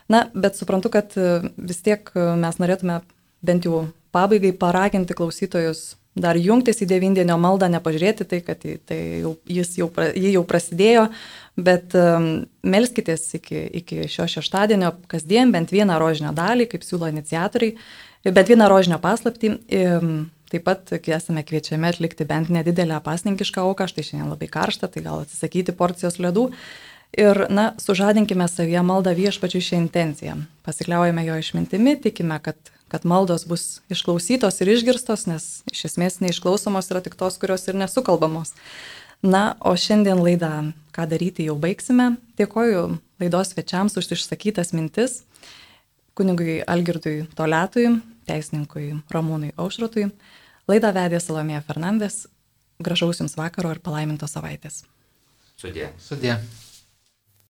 [0.07, 3.01] Na, bet suprantu, kad vis tiek mes norėtume
[3.43, 9.35] bent jau pabaigai paraginti klausytojus dar jungtis į devindienio maldą, nepažiūrėti tai, kad tai jau,
[9.49, 11.05] jis jau, jį jau prasidėjo,
[11.59, 12.29] bet um,
[12.67, 17.77] melskitės iki, iki šio šeštadienio kasdien bent vieną rožinę dalį, kaip siūlo iniciatoriai,
[18.27, 19.55] bent vieną rožinę paslaptį.
[19.83, 20.19] Um,
[20.49, 25.25] Taip pat esame kviečiami atlikti bent nedidelę pasninkišką auką, štai šiandien labai karšta, tai gal
[25.25, 26.49] atsisakyti porcijos ledų.
[27.19, 30.35] Ir, na, sužadinkime savyje maldą viešpačių šią intenciją.
[30.67, 36.89] Pasikliaujame jo išmintimi, tikime, kad kad maldos bus išklausytos ir išgirstos, nes iš esmės neišklausomos
[36.93, 38.55] yra tik tos, kurios ir nesukalbamos.
[39.23, 42.15] Na, o šiandien laidą, ką daryti, jau baigsime.
[42.39, 45.23] Dėkoju laidos svečiams už išsakytas mintis,
[46.19, 50.09] kunigui Algirdui Toletui, teisininkui Ramūnui Aušrotui.
[50.69, 52.27] Laidą vedė Salomėja Fernandes.
[52.79, 54.85] Gražaus Jums vakaro ir palaimintos savaitės.
[55.59, 55.91] Sudė.
[55.99, 56.39] Sudė.